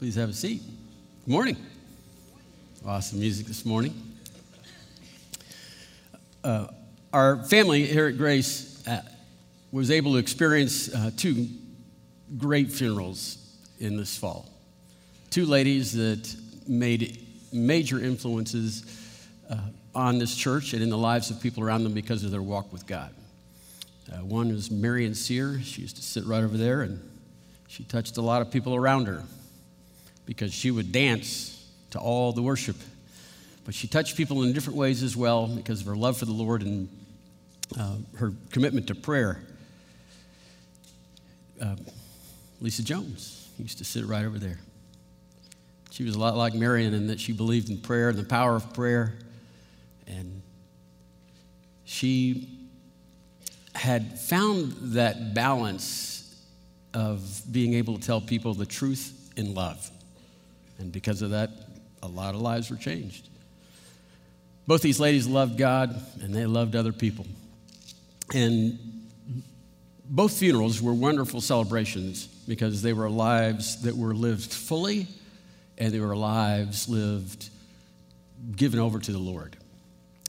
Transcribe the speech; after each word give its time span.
Please 0.00 0.14
have 0.14 0.30
a 0.30 0.32
seat. 0.32 0.62
Good 1.26 1.30
morning. 1.30 1.58
Awesome 2.86 3.20
music 3.20 3.44
this 3.44 3.66
morning. 3.66 3.92
Uh, 6.42 6.68
our 7.12 7.44
family 7.44 7.84
here 7.84 8.06
at 8.06 8.16
Grace 8.16 8.82
uh, 8.88 9.02
was 9.72 9.90
able 9.90 10.12
to 10.12 10.16
experience 10.16 10.94
uh, 10.94 11.10
two 11.18 11.48
great 12.38 12.72
funerals 12.72 13.36
in 13.78 13.98
this 13.98 14.16
fall. 14.16 14.48
Two 15.28 15.44
ladies 15.44 15.92
that 15.92 16.34
made 16.66 17.26
major 17.52 18.02
influences 18.02 18.86
uh, 19.50 19.58
on 19.94 20.16
this 20.16 20.34
church 20.34 20.72
and 20.72 20.82
in 20.82 20.88
the 20.88 20.96
lives 20.96 21.30
of 21.30 21.42
people 21.42 21.62
around 21.62 21.84
them 21.84 21.92
because 21.92 22.24
of 22.24 22.30
their 22.30 22.40
walk 22.40 22.72
with 22.72 22.86
God. 22.86 23.12
Uh, 24.10 24.24
one 24.24 24.50
was 24.50 24.70
Marion 24.70 25.14
Sear. 25.14 25.60
She 25.62 25.82
used 25.82 25.96
to 25.96 26.02
sit 26.02 26.24
right 26.24 26.42
over 26.42 26.56
there, 26.56 26.80
and 26.80 27.06
she 27.68 27.84
touched 27.84 28.16
a 28.16 28.22
lot 28.22 28.40
of 28.40 28.50
people 28.50 28.74
around 28.74 29.06
her 29.06 29.24
because 30.30 30.54
she 30.54 30.70
would 30.70 30.92
dance 30.92 31.60
to 31.90 31.98
all 31.98 32.30
the 32.30 32.40
worship. 32.40 32.76
But 33.64 33.74
she 33.74 33.88
touched 33.88 34.16
people 34.16 34.44
in 34.44 34.52
different 34.52 34.78
ways 34.78 35.02
as 35.02 35.16
well 35.16 35.48
because 35.48 35.80
of 35.80 35.88
her 35.88 35.96
love 35.96 36.18
for 36.18 36.24
the 36.24 36.32
Lord 36.32 36.62
and 36.62 36.88
uh, 37.76 37.96
her 38.16 38.32
commitment 38.52 38.86
to 38.86 38.94
prayer. 38.94 39.42
Uh, 41.60 41.74
Lisa 42.60 42.84
Jones 42.84 43.48
used 43.58 43.78
to 43.78 43.84
sit 43.84 44.06
right 44.06 44.24
over 44.24 44.38
there. 44.38 44.60
She 45.90 46.04
was 46.04 46.14
a 46.14 46.18
lot 46.20 46.36
like 46.36 46.54
Marion 46.54 46.94
in 46.94 47.08
that 47.08 47.18
she 47.18 47.32
believed 47.32 47.68
in 47.68 47.78
prayer 47.78 48.10
and 48.10 48.16
the 48.16 48.22
power 48.22 48.54
of 48.54 48.72
prayer. 48.72 49.14
And 50.06 50.42
she 51.84 52.56
had 53.74 54.20
found 54.20 54.74
that 54.94 55.34
balance 55.34 56.40
of 56.94 57.42
being 57.50 57.74
able 57.74 57.98
to 57.98 58.00
tell 58.00 58.20
people 58.20 58.54
the 58.54 58.64
truth 58.64 59.32
in 59.36 59.54
love. 59.54 59.90
And 60.80 60.90
because 60.90 61.20
of 61.20 61.30
that, 61.30 61.50
a 62.02 62.08
lot 62.08 62.34
of 62.34 62.40
lives 62.40 62.70
were 62.70 62.76
changed. 62.76 63.28
Both 64.66 64.82
these 64.82 64.98
ladies 64.98 65.26
loved 65.26 65.58
God 65.58 65.94
and 66.22 66.34
they 66.34 66.46
loved 66.46 66.74
other 66.74 66.92
people. 66.92 67.26
And 68.34 68.78
both 70.08 70.38
funerals 70.38 70.80
were 70.80 70.94
wonderful 70.94 71.40
celebrations 71.40 72.26
because 72.26 72.80
they 72.82 72.92
were 72.92 73.10
lives 73.10 73.82
that 73.82 73.96
were 73.96 74.14
lived 74.14 74.52
fully 74.52 75.06
and 75.76 75.92
they 75.92 76.00
were 76.00 76.16
lives 76.16 76.88
lived 76.88 77.50
given 78.56 78.80
over 78.80 78.98
to 78.98 79.12
the 79.12 79.18
Lord. 79.18 79.56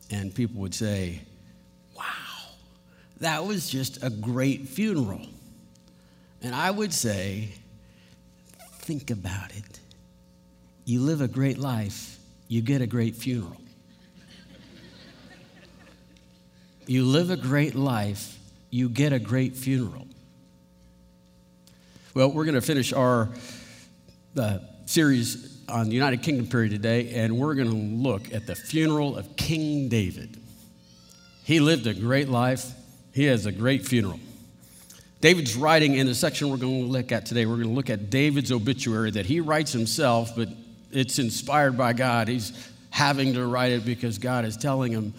And 0.09 0.33
people 0.36 0.61
would 0.61 0.75
say, 0.75 1.21
Wow, 1.95 2.03
that 3.21 3.45
was 3.45 3.69
just 3.69 4.03
a 4.03 4.09
great 4.09 4.67
funeral. 4.67 5.25
And 6.41 6.53
I 6.53 6.71
would 6.71 6.93
say, 6.93 7.49
Think 8.80 9.11
about 9.11 9.55
it 9.55 9.80
you 10.92 11.00
live 11.00 11.22
a 11.22 11.28
great 11.28 11.58
life, 11.58 12.20
you 12.50 12.61
get 12.61 12.81
a 12.81 12.86
great 12.86 13.16
funeral. 13.16 13.56
you 16.86 17.06
live 17.06 17.31
a 17.31 17.38
great 17.38 17.75
life, 17.75 18.38
you 18.70 18.89
get 18.89 19.14
a 19.14 19.20
great 19.20 19.56
funeral. 19.56 20.06
Well, 22.14 22.30
we're 22.30 22.44
going 22.44 22.56
to 22.56 22.61
finish 22.61 22.92
our 22.92 23.30
uh, 24.38 24.58
series 24.86 25.61
on 25.70 25.88
the 25.88 25.95
United 25.95 26.23
Kingdom 26.23 26.48
period 26.48 26.72
today, 26.72 27.14
and 27.14 27.38
we're 27.38 27.55
going 27.55 27.70
to 27.70 28.09
look 28.09 28.33
at 28.33 28.45
the 28.45 28.55
funeral 28.55 29.16
of 29.16 29.38
King 29.38 29.88
David. 29.88 30.36
He 31.45 31.61
lived 31.61 31.88
a 31.88 31.94
great 31.94 32.28
life, 32.28 32.70
he 33.14 33.23
has 33.28 33.45
a 33.45 33.53
great 33.53 33.88
funeral. 33.88 34.20
David's 35.22 35.55
writing 35.55 35.95
in 35.95 36.08
the 36.08 36.16
section 36.16 36.50
we're 36.50 36.58
going 36.58 36.81
to 36.81 36.92
look 36.92 37.14
at 37.14 37.26
today, 37.26 37.45
we're 37.45 37.55
going 37.55 37.70
to 37.70 37.73
look 37.73 37.89
at 37.89 38.09
David's 38.09 38.52
obituary 38.52 39.11
that 39.11 39.26
he 39.26 39.39
writes 39.39 39.72
himself, 39.72 40.36
but 40.36 40.50
it's 40.94 41.20
inspired 41.20 41.78
by 41.78 41.94
God. 41.94 42.28
He's 42.28 42.70
having 42.89 43.34
to 43.34 43.45
write 43.45 43.72
it 43.72 43.86
because 43.86 44.17
God 44.17 44.45
is 44.45 44.58
telling 44.58 44.92
him 44.92 45.14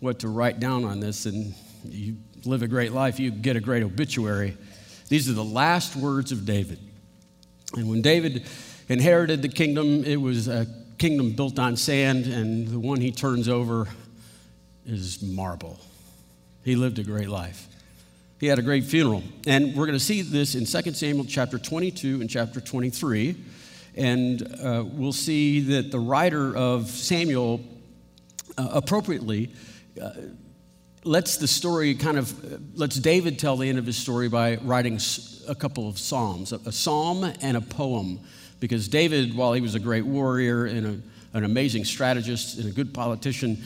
what 0.00 0.20
to 0.20 0.28
write 0.28 0.60
down 0.60 0.84
on 0.84 1.00
this. 1.00 1.26
And 1.26 1.54
you 1.84 2.16
live 2.44 2.62
a 2.62 2.68
great 2.68 2.92
life, 2.92 3.18
you 3.18 3.30
get 3.30 3.56
a 3.56 3.60
great 3.60 3.82
obituary. 3.82 4.56
These 5.08 5.28
are 5.28 5.32
the 5.32 5.44
last 5.44 5.96
words 5.96 6.32
of 6.32 6.44
David. 6.44 6.78
And 7.76 7.88
when 7.88 8.02
David 8.02 8.46
inherited 8.88 9.42
the 9.42 9.48
kingdom, 9.48 10.04
it 10.04 10.20
was 10.20 10.48
a 10.48 10.66
kingdom 10.98 11.32
built 11.32 11.58
on 11.58 11.76
sand, 11.76 12.26
and 12.26 12.68
the 12.68 12.78
one 12.78 13.00
he 13.00 13.10
turns 13.10 13.48
over 13.48 13.88
is 14.86 15.22
marble. 15.22 15.78
He 16.64 16.76
lived 16.76 16.98
a 16.98 17.02
great 17.02 17.28
life. 17.28 17.68
He 18.38 18.46
had 18.46 18.58
a 18.58 18.62
great 18.62 18.84
funeral. 18.84 19.22
And 19.46 19.74
we're 19.74 19.86
going 19.86 19.98
to 19.98 20.04
see 20.04 20.22
this 20.22 20.54
in 20.54 20.66
2 20.66 20.92
Samuel 20.92 21.24
chapter 21.24 21.58
22 21.58 22.20
and 22.20 22.28
chapter 22.28 22.60
23. 22.60 23.36
And 23.96 24.42
uh, 24.62 24.84
we'll 24.86 25.12
see 25.12 25.60
that 25.60 25.90
the 25.90 26.00
writer 26.00 26.56
of 26.56 26.88
Samuel 26.90 27.60
uh, 28.58 28.68
appropriately 28.72 29.50
uh, 30.02 30.10
lets 31.04 31.36
the 31.36 31.46
story 31.46 31.94
kind 31.94 32.18
of, 32.18 32.44
uh, 32.44 32.58
lets 32.74 32.96
David 32.96 33.38
tell 33.38 33.56
the 33.56 33.68
end 33.68 33.78
of 33.78 33.86
his 33.86 33.96
story 33.96 34.28
by 34.28 34.56
writing 34.56 34.98
a 35.46 35.54
couple 35.54 35.88
of 35.88 35.98
psalms, 35.98 36.52
a, 36.52 36.56
a 36.66 36.72
psalm 36.72 37.24
and 37.40 37.56
a 37.56 37.60
poem. 37.60 38.20
Because 38.60 38.88
David, 38.88 39.36
while 39.36 39.52
he 39.52 39.60
was 39.60 39.74
a 39.74 39.80
great 39.80 40.06
warrior 40.06 40.64
and 40.64 40.86
a, 40.86 41.36
an 41.36 41.44
amazing 41.44 41.84
strategist 41.84 42.58
and 42.58 42.68
a 42.68 42.72
good 42.72 42.94
politician, 42.94 43.62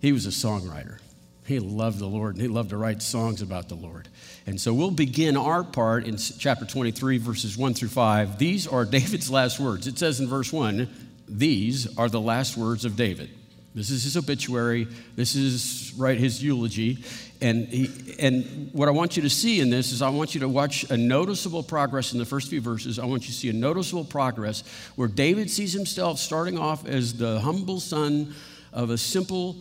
he 0.00 0.12
was 0.12 0.26
a 0.26 0.30
songwriter. 0.30 0.98
He 1.46 1.58
loved 1.58 1.98
the 1.98 2.06
Lord 2.06 2.34
and 2.34 2.42
he 2.42 2.48
loved 2.48 2.70
to 2.70 2.76
write 2.76 3.02
songs 3.02 3.42
about 3.42 3.68
the 3.68 3.74
Lord. 3.74 4.08
And 4.46 4.60
so 4.60 4.72
we'll 4.72 4.90
begin 4.90 5.36
our 5.36 5.62
part 5.62 6.06
in 6.06 6.16
chapter 6.16 6.64
23, 6.64 7.18
verses 7.18 7.56
1 7.56 7.74
through 7.74 7.88
5. 7.88 8.38
These 8.38 8.66
are 8.66 8.84
David's 8.84 9.30
last 9.30 9.60
words. 9.60 9.86
It 9.86 9.98
says 9.98 10.20
in 10.20 10.26
verse 10.26 10.52
1 10.52 10.88
These 11.28 11.98
are 11.98 12.08
the 12.08 12.20
last 12.20 12.56
words 12.56 12.84
of 12.84 12.96
David. 12.96 13.30
This 13.74 13.90
is 13.90 14.04
his 14.04 14.16
obituary. 14.16 14.86
This 15.16 15.34
is 15.34 15.92
right 15.96 16.16
his 16.16 16.42
eulogy. 16.42 17.04
And, 17.40 17.66
he, 17.66 18.14
and 18.20 18.70
what 18.72 18.88
I 18.88 18.92
want 18.92 19.16
you 19.16 19.22
to 19.24 19.30
see 19.30 19.60
in 19.60 19.68
this 19.68 19.90
is 19.90 20.00
I 20.00 20.08
want 20.08 20.34
you 20.34 20.40
to 20.40 20.48
watch 20.48 20.88
a 20.90 20.96
noticeable 20.96 21.62
progress 21.62 22.12
in 22.12 22.18
the 22.18 22.24
first 22.24 22.48
few 22.48 22.60
verses. 22.60 22.98
I 23.00 23.04
want 23.04 23.22
you 23.22 23.28
to 23.28 23.32
see 23.32 23.50
a 23.50 23.52
noticeable 23.52 24.04
progress 24.04 24.62
where 24.94 25.08
David 25.08 25.50
sees 25.50 25.72
himself 25.72 26.20
starting 26.20 26.56
off 26.56 26.86
as 26.86 27.14
the 27.14 27.40
humble 27.40 27.80
son 27.80 28.34
of 28.72 28.90
a 28.90 28.98
simple, 28.98 29.56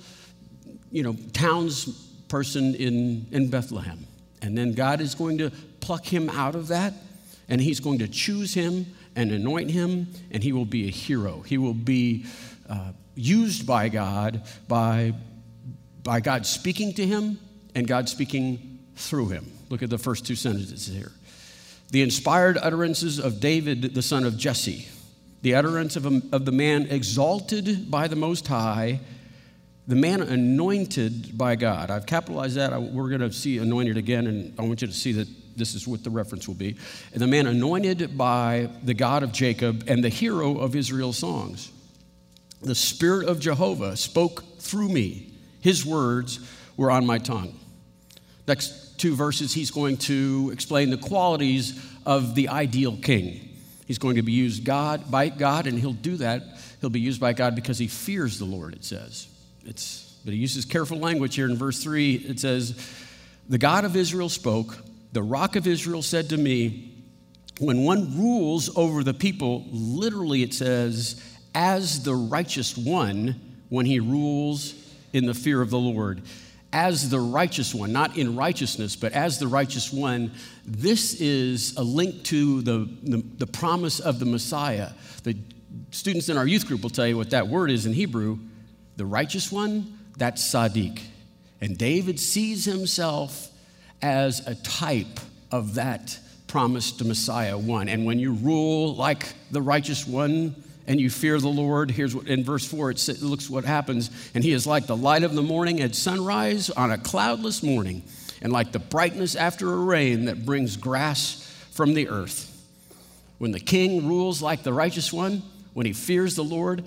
you 0.93 1.01
know, 1.01 1.13
townsperson 1.13 2.75
in, 2.75 3.25
in 3.31 3.49
Bethlehem. 3.49 4.05
And 4.41 4.57
then 4.57 4.73
God 4.73 5.01
is 5.01 5.15
going 5.15 5.39
to 5.39 5.49
pluck 5.79 6.05
him 6.05 6.29
out 6.29 6.55
of 6.55 6.67
that, 6.67 6.93
and 7.49 7.59
he's 7.59 7.79
going 7.79 7.99
to 7.99 8.07
choose 8.07 8.53
him 8.53 8.85
and 9.15 9.31
anoint 9.31 9.71
him, 9.71 10.07
and 10.31 10.43
he 10.43 10.53
will 10.53 10.65
be 10.65 10.87
a 10.87 10.91
hero. 10.91 11.41
He 11.41 11.57
will 11.57 11.73
be 11.73 12.25
uh, 12.69 12.91
used 13.15 13.65
by 13.65 13.89
God, 13.89 14.43
by, 14.67 15.13
by 16.03 16.19
God 16.19 16.45
speaking 16.45 16.93
to 16.93 17.05
him, 17.05 17.39
and 17.73 17.87
God 17.87 18.07
speaking 18.07 18.79
through 18.95 19.29
him. 19.29 19.51
Look 19.69 19.81
at 19.81 19.89
the 19.89 19.97
first 19.97 20.27
two 20.27 20.35
sentences 20.35 20.85
here. 20.85 21.11
The 21.89 22.03
inspired 22.03 22.57
utterances 22.57 23.17
of 23.17 23.39
David, 23.39 23.95
the 23.95 24.01
son 24.03 24.25
of 24.25 24.37
Jesse, 24.37 24.87
the 25.41 25.55
utterance 25.55 25.95
of, 25.95 26.05
a, 26.05 26.21
of 26.31 26.45
the 26.45 26.51
man 26.51 26.83
exalted 26.83 27.89
by 27.89 28.07
the 28.07 28.15
Most 28.15 28.47
High 28.47 28.99
the 29.87 29.95
man 29.95 30.21
anointed 30.21 31.37
by 31.37 31.55
God. 31.55 31.91
I've 31.91 32.05
capitalized 32.05 32.55
that. 32.55 32.81
we're 32.81 33.09
going 33.09 33.21
to 33.21 33.31
see 33.33 33.57
anointed 33.57 33.97
again, 33.97 34.27
and 34.27 34.53
I 34.57 34.63
want 34.63 34.81
you 34.81 34.87
to 34.87 34.93
see 34.93 35.11
that 35.13 35.27
this 35.57 35.75
is 35.75 35.87
what 35.87 36.03
the 36.03 36.09
reference 36.09 36.47
will 36.47 36.55
be. 36.55 36.75
And 37.11 37.21
the 37.21 37.27
man 37.27 37.47
anointed 37.47 38.17
by 38.17 38.69
the 38.83 38.93
God 38.93 39.23
of 39.23 39.31
Jacob 39.31 39.83
and 39.87 40.03
the 40.03 40.09
hero 40.09 40.57
of 40.57 40.75
Israel's 40.75 41.17
songs. 41.17 41.71
The 42.61 42.75
Spirit 42.75 43.27
of 43.27 43.39
Jehovah 43.39 43.97
spoke 43.97 44.43
through 44.59 44.89
me. 44.89 45.33
His 45.59 45.85
words 45.85 46.39
were 46.77 46.89
on 46.89 47.05
my 47.05 47.17
tongue. 47.17 47.59
Next 48.47 48.97
two 48.97 49.15
verses, 49.15 49.53
he's 49.53 49.69
going 49.69 49.97
to 49.97 50.49
explain 50.53 50.89
the 50.89 50.97
qualities 50.97 51.85
of 52.05 52.35
the 52.35 52.49
ideal 52.49 52.97
king. 52.97 53.49
He's 53.85 53.97
going 53.97 54.15
to 54.15 54.21
be 54.21 54.31
used 54.31 54.63
God 54.63 55.11
by 55.11 55.27
God, 55.27 55.67
and 55.67 55.77
he'll 55.77 55.91
do 55.91 56.17
that. 56.17 56.41
He'll 56.79 56.89
be 56.89 57.01
used 57.01 57.19
by 57.19 57.33
God 57.33 57.53
because 57.53 57.77
he 57.77 57.87
fears 57.87 58.39
the 58.39 58.45
Lord, 58.45 58.73
it 58.73 58.85
says. 58.85 59.27
It's, 59.65 60.17
but 60.23 60.33
he 60.33 60.39
uses 60.39 60.65
careful 60.65 60.97
language 60.99 61.35
here 61.35 61.49
in 61.49 61.57
verse 61.57 61.81
3. 61.83 62.15
It 62.15 62.39
says, 62.39 62.75
The 63.49 63.57
God 63.57 63.85
of 63.85 63.95
Israel 63.95 64.29
spoke, 64.29 64.77
the 65.11 65.23
rock 65.23 65.55
of 65.55 65.67
Israel 65.67 66.01
said 66.01 66.29
to 66.29 66.37
me, 66.37 66.89
when 67.59 67.83
one 67.83 68.17
rules 68.17 68.75
over 68.75 69.03
the 69.03 69.13
people, 69.13 69.63
literally 69.69 70.41
it 70.41 70.53
says, 70.53 71.21
as 71.53 72.03
the 72.03 72.15
righteous 72.15 72.75
one, 72.75 73.39
when 73.69 73.85
he 73.85 73.99
rules 73.99 74.73
in 75.13 75.25
the 75.25 75.33
fear 75.33 75.61
of 75.61 75.69
the 75.69 75.77
Lord. 75.77 76.23
As 76.71 77.09
the 77.09 77.19
righteous 77.19 77.73
one, 77.73 77.91
not 77.91 78.17
in 78.17 78.35
righteousness, 78.35 78.95
but 78.95 79.13
as 79.13 79.37
the 79.37 79.47
righteous 79.47 79.93
one, 79.93 80.31
this 80.65 81.21
is 81.21 81.75
a 81.77 81.83
link 81.83 82.23
to 82.25 82.61
the, 82.63 82.89
the, 83.03 83.23
the 83.37 83.47
promise 83.47 83.99
of 83.99 84.17
the 84.17 84.25
Messiah. 84.25 84.89
The 85.23 85.37
students 85.91 86.29
in 86.29 86.37
our 86.37 86.47
youth 86.47 86.67
group 86.67 86.81
will 86.81 86.89
tell 86.89 87.07
you 87.07 87.17
what 87.17 87.29
that 87.29 87.47
word 87.47 87.69
is 87.69 87.85
in 87.85 87.93
Hebrew. 87.93 88.39
The 88.97 89.05
righteous 89.05 89.51
one, 89.51 89.97
that's 90.17 90.43
Sadiq. 90.43 91.01
And 91.61 91.77
David 91.77 92.19
sees 92.19 92.65
himself 92.65 93.49
as 94.01 94.45
a 94.45 94.55
type 94.55 95.19
of 95.51 95.75
that 95.75 96.19
promised 96.47 97.03
Messiah 97.03 97.57
one. 97.57 97.89
And 97.89 98.05
when 98.05 98.19
you 98.19 98.33
rule 98.33 98.93
like 98.95 99.33
the 99.49 99.61
righteous 99.61 100.05
one 100.05 100.55
and 100.85 100.99
you 100.99 101.09
fear 101.09 101.39
the 101.39 101.47
Lord, 101.47 101.89
here's 101.89 102.13
what 102.13 102.27
in 102.27 102.43
verse 102.43 102.67
4 102.67 102.91
it, 102.91 103.21
looks 103.21 103.49
what 103.49 103.65
happens. 103.65 104.11
And 104.35 104.43
he 104.43 104.51
is 104.51 104.67
like 104.67 104.85
the 104.85 104.95
light 104.95 105.23
of 105.23 105.33
the 105.33 105.41
morning 105.41 105.81
at 105.81 105.95
sunrise 105.95 106.69
on 106.69 106.91
a 106.91 106.97
cloudless 106.97 107.63
morning, 107.63 108.03
and 108.41 108.51
like 108.51 108.71
the 108.71 108.79
brightness 108.79 109.35
after 109.35 109.73
a 109.73 109.77
rain 109.77 110.25
that 110.25 110.45
brings 110.45 110.77
grass 110.77 111.49
from 111.71 111.93
the 111.93 112.09
earth. 112.09 112.49
When 113.39 113.51
the 113.51 113.59
king 113.59 114.07
rules 114.07 114.41
like 114.41 114.63
the 114.63 114.73
righteous 114.73 115.11
one, 115.11 115.41
when 115.73 115.85
he 115.85 115.93
fears 115.93 116.35
the 116.35 116.43
Lord, 116.43 116.83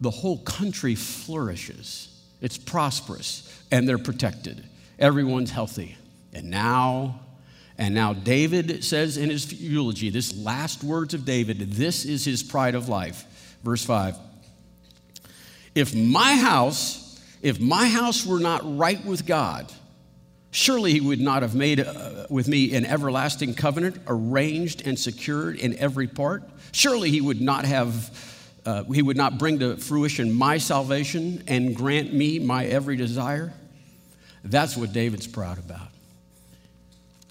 the 0.00 0.10
whole 0.10 0.38
country 0.38 0.94
flourishes. 0.94 2.08
It's 2.40 2.58
prosperous 2.58 3.64
and 3.70 3.88
they're 3.88 3.98
protected. 3.98 4.64
Everyone's 4.98 5.50
healthy. 5.50 5.96
And 6.32 6.50
now, 6.50 7.20
and 7.78 7.94
now 7.94 8.12
David 8.12 8.84
says 8.84 9.16
in 9.16 9.30
his 9.30 9.52
eulogy, 9.52 10.10
this 10.10 10.36
last 10.36 10.84
words 10.84 11.14
of 11.14 11.24
David, 11.24 11.72
this 11.72 12.04
is 12.04 12.24
his 12.24 12.42
pride 12.42 12.74
of 12.74 12.88
life. 12.88 13.24
Verse 13.62 13.84
5. 13.84 14.16
If 15.74 15.94
my 15.94 16.36
house, 16.36 17.20
if 17.42 17.60
my 17.60 17.88
house 17.88 18.24
were 18.24 18.38
not 18.38 18.62
right 18.78 19.02
with 19.04 19.26
God, 19.26 19.70
surely 20.50 20.92
he 20.92 21.00
would 21.00 21.20
not 21.20 21.42
have 21.42 21.54
made 21.54 21.80
uh, 21.80 22.26
with 22.30 22.48
me 22.48 22.74
an 22.74 22.86
everlasting 22.86 23.54
covenant, 23.54 23.98
arranged 24.06 24.86
and 24.86 24.98
secured 24.98 25.56
in 25.56 25.76
every 25.76 26.06
part. 26.06 26.42
Surely 26.72 27.10
he 27.10 27.20
would 27.20 27.40
not 27.40 27.64
have 27.66 28.35
uh, 28.66 28.82
he 28.84 29.00
would 29.00 29.16
not 29.16 29.38
bring 29.38 29.60
to 29.60 29.76
fruition 29.76 30.32
my 30.32 30.58
salvation 30.58 31.44
and 31.46 31.74
grant 31.74 32.12
me 32.12 32.40
my 32.40 32.66
every 32.66 32.96
desire. 32.96 33.54
That's 34.44 34.76
what 34.76 34.92
David's 34.92 35.26
proud 35.26 35.58
about. 35.58 35.88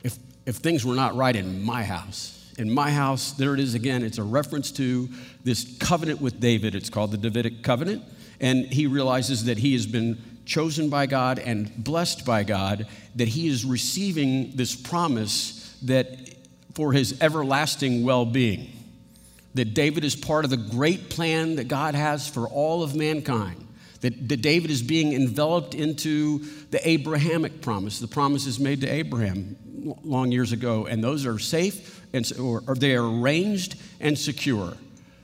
If, 0.01 0.17
if 0.45 0.55
things 0.55 0.85
were 0.85 0.95
not 0.95 1.15
right 1.15 1.35
in 1.35 1.61
my 1.63 1.83
house, 1.83 2.53
in 2.57 2.71
my 2.71 2.89
house, 2.89 3.33
there 3.33 3.53
it 3.53 3.59
is 3.59 3.73
again. 3.73 4.01
It's 4.01 4.17
a 4.17 4.23
reference 4.23 4.71
to 4.73 5.09
this 5.43 5.77
covenant 5.77 6.21
with 6.21 6.39
David. 6.39 6.73
It's 6.73 6.89
called 6.89 7.11
the 7.11 7.17
Davidic 7.17 7.63
covenant. 7.63 8.03
And 8.39 8.65
he 8.65 8.87
realizes 8.87 9.43
that 9.45 9.57
he 9.57 9.73
has 9.73 9.85
been 9.85 10.17
chosen 10.45 10.89
by 10.89 11.05
God 11.05 11.39
and 11.39 11.71
blessed 11.83 12.25
by 12.25 12.43
God, 12.43 12.87
that 13.15 13.27
he 13.27 13.47
is 13.47 13.65
receiving 13.65 14.55
this 14.55 14.73
promise 14.73 15.77
that 15.83 16.33
for 16.73 16.93
his 16.93 17.21
everlasting 17.21 18.05
well 18.05 18.25
being 18.25 18.74
that 19.55 19.73
David 19.73 20.03
is 20.03 20.15
part 20.15 20.45
of 20.45 20.51
the 20.51 20.57
great 20.57 21.09
plan 21.09 21.55
that 21.55 21.67
God 21.67 21.95
has 21.95 22.27
for 22.27 22.47
all 22.47 22.83
of 22.83 22.95
mankind. 22.95 23.61
That, 24.01 24.29
that 24.29 24.41
David 24.41 24.69
is 24.69 24.83
being 24.83 25.13
enveloped 25.13 25.73
into 25.73 26.39
the 26.69 26.87
Abrahamic 26.87 27.61
promise. 27.61 27.99
The 27.99 28.07
promises 28.07 28.59
made 28.59 28.81
to 28.81 28.87
Abraham 28.87 29.55
long 30.03 30.31
years 30.31 30.51
ago, 30.51 30.85
and 30.85 31.03
those 31.03 31.25
are 31.25 31.39
safe 31.39 32.05
and 32.13 32.31
or, 32.39 32.63
or 32.67 32.75
they 32.75 32.95
are 32.95 33.05
arranged 33.05 33.75
and 33.99 34.17
secure. 34.17 34.73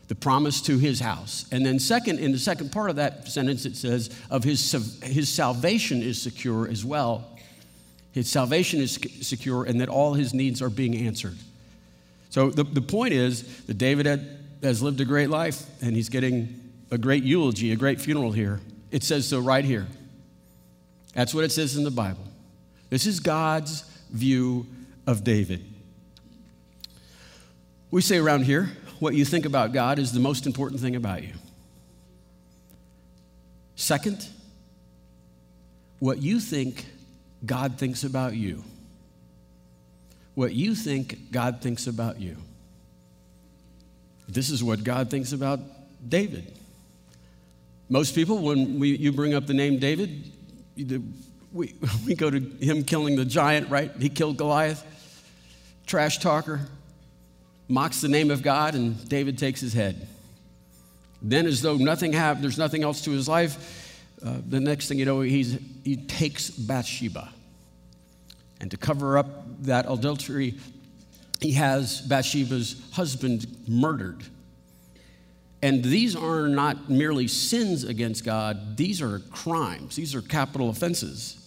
The 0.07 0.15
promise 0.15 0.61
to 0.63 0.77
his 0.77 0.99
house. 0.99 1.45
And 1.51 1.65
then, 1.65 1.79
second, 1.79 2.19
in 2.19 2.33
the 2.33 2.39
second 2.39 2.71
part 2.71 2.89
of 2.89 2.97
that 2.97 3.29
sentence, 3.29 3.65
it 3.65 3.77
says, 3.77 4.09
of 4.29 4.43
his, 4.43 4.69
his 5.03 5.29
salvation 5.29 6.01
is 6.01 6.21
secure 6.21 6.67
as 6.67 6.83
well. 6.83 7.29
His 8.11 8.29
salvation 8.29 8.81
is 8.81 8.99
secure, 9.21 9.63
and 9.63 9.79
that 9.79 9.87
all 9.87 10.13
his 10.13 10.33
needs 10.33 10.61
are 10.61 10.69
being 10.69 10.97
answered. 10.97 11.37
So 12.31 12.49
the, 12.49 12.63
the 12.63 12.81
point 12.81 13.13
is 13.13 13.65
that 13.65 13.77
David 13.77 14.05
had, 14.05 14.25
has 14.63 14.81
lived 14.81 14.99
a 15.01 15.05
great 15.05 15.29
life 15.29 15.63
and 15.81 15.95
he's 15.95 16.07
getting 16.07 16.59
a 16.89 16.97
great 16.97 17.23
eulogy, 17.23 17.73
a 17.73 17.75
great 17.75 17.99
funeral 17.99 18.31
here. 18.31 18.61
It 18.89 19.03
says 19.03 19.27
so 19.27 19.39
right 19.39 19.63
here. 19.63 19.85
That's 21.13 21.33
what 21.33 21.43
it 21.43 21.51
says 21.51 21.75
in 21.75 21.83
the 21.83 21.91
Bible. 21.91 22.23
This 22.89 23.05
is 23.05 23.19
God's 23.19 23.81
view 24.11 24.65
of 25.05 25.25
David. 25.25 25.65
We 27.91 28.01
say 28.01 28.17
around 28.17 28.45
here, 28.45 28.71
what 28.99 29.13
you 29.13 29.25
think 29.25 29.45
about 29.45 29.73
God 29.73 29.99
is 29.99 30.13
the 30.13 30.19
most 30.21 30.45
important 30.45 30.79
thing 30.79 30.95
about 30.95 31.23
you. 31.23 31.33
Second, 33.75 34.25
what 35.99 36.21
you 36.21 36.39
think 36.39 36.85
God 37.45 37.77
thinks 37.77 38.05
about 38.05 38.35
you 38.35 38.63
what 40.41 40.53
you 40.55 40.73
think 40.73 41.31
God 41.31 41.61
thinks 41.61 41.85
about 41.85 42.19
you. 42.19 42.35
This 44.27 44.49
is 44.49 44.63
what 44.63 44.83
God 44.83 45.11
thinks 45.11 45.33
about 45.33 45.59
David. 46.09 46.51
Most 47.89 48.15
people, 48.15 48.39
when 48.39 48.79
we, 48.79 48.97
you 48.97 49.11
bring 49.11 49.35
up 49.35 49.45
the 49.45 49.53
name 49.53 49.77
David, 49.77 50.31
we, 51.53 51.75
we 52.07 52.15
go 52.15 52.31
to 52.31 52.39
him 52.39 52.83
killing 52.83 53.17
the 53.17 53.23
giant, 53.23 53.69
right? 53.69 53.91
He 53.99 54.09
killed 54.09 54.37
Goliath. 54.37 54.83
Trash 55.85 56.17
talker, 56.17 56.61
mocks 57.67 58.01
the 58.01 58.07
name 58.07 58.31
of 58.31 58.41
God, 58.41 58.73
and 58.73 59.07
David 59.07 59.37
takes 59.37 59.61
his 59.61 59.73
head. 59.73 60.07
Then, 61.21 61.45
as 61.45 61.61
though 61.61 61.77
nothing 61.77 62.13
happened, 62.13 62.43
there's 62.43 62.57
nothing 62.57 62.81
else 62.81 63.01
to 63.01 63.11
his 63.11 63.27
life, 63.27 64.01
uh, 64.25 64.37
the 64.49 64.59
next 64.59 64.87
thing 64.87 64.97
you 64.97 65.05
know, 65.05 65.21
he's, 65.21 65.59
he 65.83 65.97
takes 65.97 66.49
Bathsheba. 66.49 67.31
And 68.61 68.69
to 68.71 68.77
cover 68.77 69.17
up 69.17 69.63
that 69.63 69.85
adultery, 69.89 70.53
he 71.41 71.53
has 71.53 72.01
Bathsheba's 72.01 72.81
husband 72.93 73.47
murdered. 73.67 74.23
And 75.63 75.83
these 75.83 76.15
are 76.15 76.47
not 76.47 76.89
merely 76.89 77.27
sins 77.27 77.83
against 77.83 78.23
God, 78.23 78.77
these 78.77 79.01
are 79.01 79.19
crimes, 79.31 79.95
these 79.95 80.15
are 80.15 80.21
capital 80.21 80.69
offenses. 80.69 81.37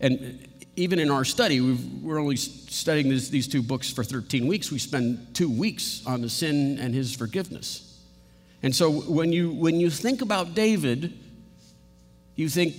And 0.00 0.46
even 0.76 0.98
in 0.98 1.10
our 1.10 1.24
study, 1.24 1.60
we 1.60 2.12
are 2.12 2.18
only 2.18 2.36
studying 2.36 3.08
this, 3.08 3.30
these 3.30 3.48
two 3.48 3.62
books 3.62 3.90
for 3.90 4.04
13 4.04 4.46
weeks. 4.46 4.70
We 4.70 4.78
spend 4.78 5.34
two 5.34 5.50
weeks 5.50 6.06
on 6.06 6.20
the 6.20 6.28
sin 6.28 6.78
and 6.78 6.94
his 6.94 7.14
forgiveness. 7.14 7.98
And 8.62 8.74
so 8.74 8.90
when 8.90 9.32
you, 9.32 9.52
when 9.52 9.80
you 9.80 9.90
think 9.90 10.20
about 10.22 10.54
David, 10.54 11.18
you 12.36 12.48
think 12.48 12.74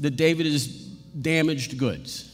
that 0.00 0.12
David 0.12 0.46
is 0.46 0.66
damaged 0.66 1.78
goods. 1.78 2.33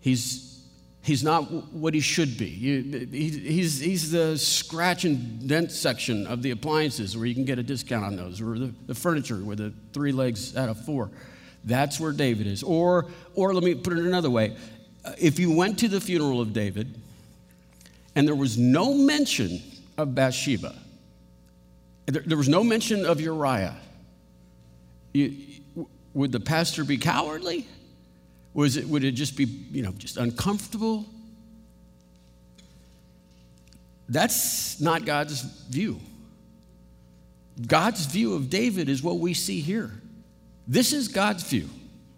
He's, 0.00 0.62
he's 1.02 1.22
not 1.22 1.50
what 1.72 1.94
he 1.94 2.00
should 2.00 2.38
be. 2.38 2.48
You, 2.48 3.06
he's, 3.10 3.78
he's 3.80 4.10
the 4.10 4.36
scratch 4.38 5.04
and 5.04 5.46
dent 5.48 5.72
section 5.72 6.26
of 6.26 6.42
the 6.42 6.50
appliances 6.50 7.16
where 7.16 7.26
you 7.26 7.34
can 7.34 7.44
get 7.44 7.58
a 7.58 7.62
discount 7.62 8.04
on 8.04 8.16
those, 8.16 8.40
or 8.40 8.58
the, 8.58 8.74
the 8.86 8.94
furniture 8.94 9.36
with 9.36 9.58
the 9.58 9.72
three 9.92 10.12
legs 10.12 10.56
out 10.56 10.68
of 10.68 10.84
four. 10.84 11.10
That's 11.64 12.00
where 12.00 12.12
David 12.12 12.46
is. 12.46 12.62
Or, 12.62 13.06
or 13.34 13.52
let 13.52 13.62
me 13.62 13.74
put 13.74 13.92
it 13.92 14.04
another 14.04 14.30
way 14.30 14.56
uh, 15.04 15.12
if 15.18 15.38
you 15.38 15.50
went 15.50 15.78
to 15.78 15.88
the 15.88 16.00
funeral 16.00 16.40
of 16.40 16.52
David 16.52 16.94
and 18.14 18.26
there 18.26 18.34
was 18.34 18.58
no 18.58 18.94
mention 18.94 19.62
of 19.96 20.14
Bathsheba, 20.14 20.74
there, 22.06 22.22
there 22.26 22.36
was 22.36 22.48
no 22.48 22.62
mention 22.64 23.06
of 23.06 23.20
Uriah, 23.20 23.76
you, 25.12 25.36
would 26.12 26.32
the 26.32 26.40
pastor 26.40 26.84
be 26.84 26.98
cowardly? 26.98 27.66
Was 28.52 28.76
it, 28.76 28.86
would 28.86 29.04
it 29.04 29.12
just 29.12 29.36
be, 29.36 29.44
you 29.44 29.82
know, 29.82 29.92
just 29.92 30.16
uncomfortable? 30.16 31.06
That's 34.08 34.80
not 34.80 35.04
God's 35.04 35.42
view. 35.42 36.00
God's 37.66 38.06
view 38.06 38.34
of 38.34 38.50
David 38.50 38.88
is 38.88 39.02
what 39.02 39.18
we 39.18 39.34
see 39.34 39.60
here. 39.60 39.92
This 40.66 40.92
is 40.92 41.08
God's 41.08 41.42
view. 41.44 41.68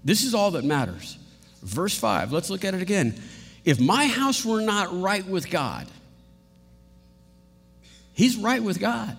This 0.04 0.24
is 0.24 0.34
all 0.34 0.52
that 0.52 0.64
matters. 0.64 1.18
Verse 1.62 1.96
5, 1.96 2.32
let's 2.32 2.50
look 2.50 2.64
at 2.64 2.74
it 2.74 2.82
again. 2.82 3.14
If 3.64 3.78
my 3.78 4.06
house 4.06 4.44
were 4.44 4.60
not 4.60 5.00
right 5.00 5.24
with 5.26 5.50
God, 5.50 5.86
he's 8.12 8.36
right 8.36 8.62
with 8.62 8.80
God. 8.80 9.16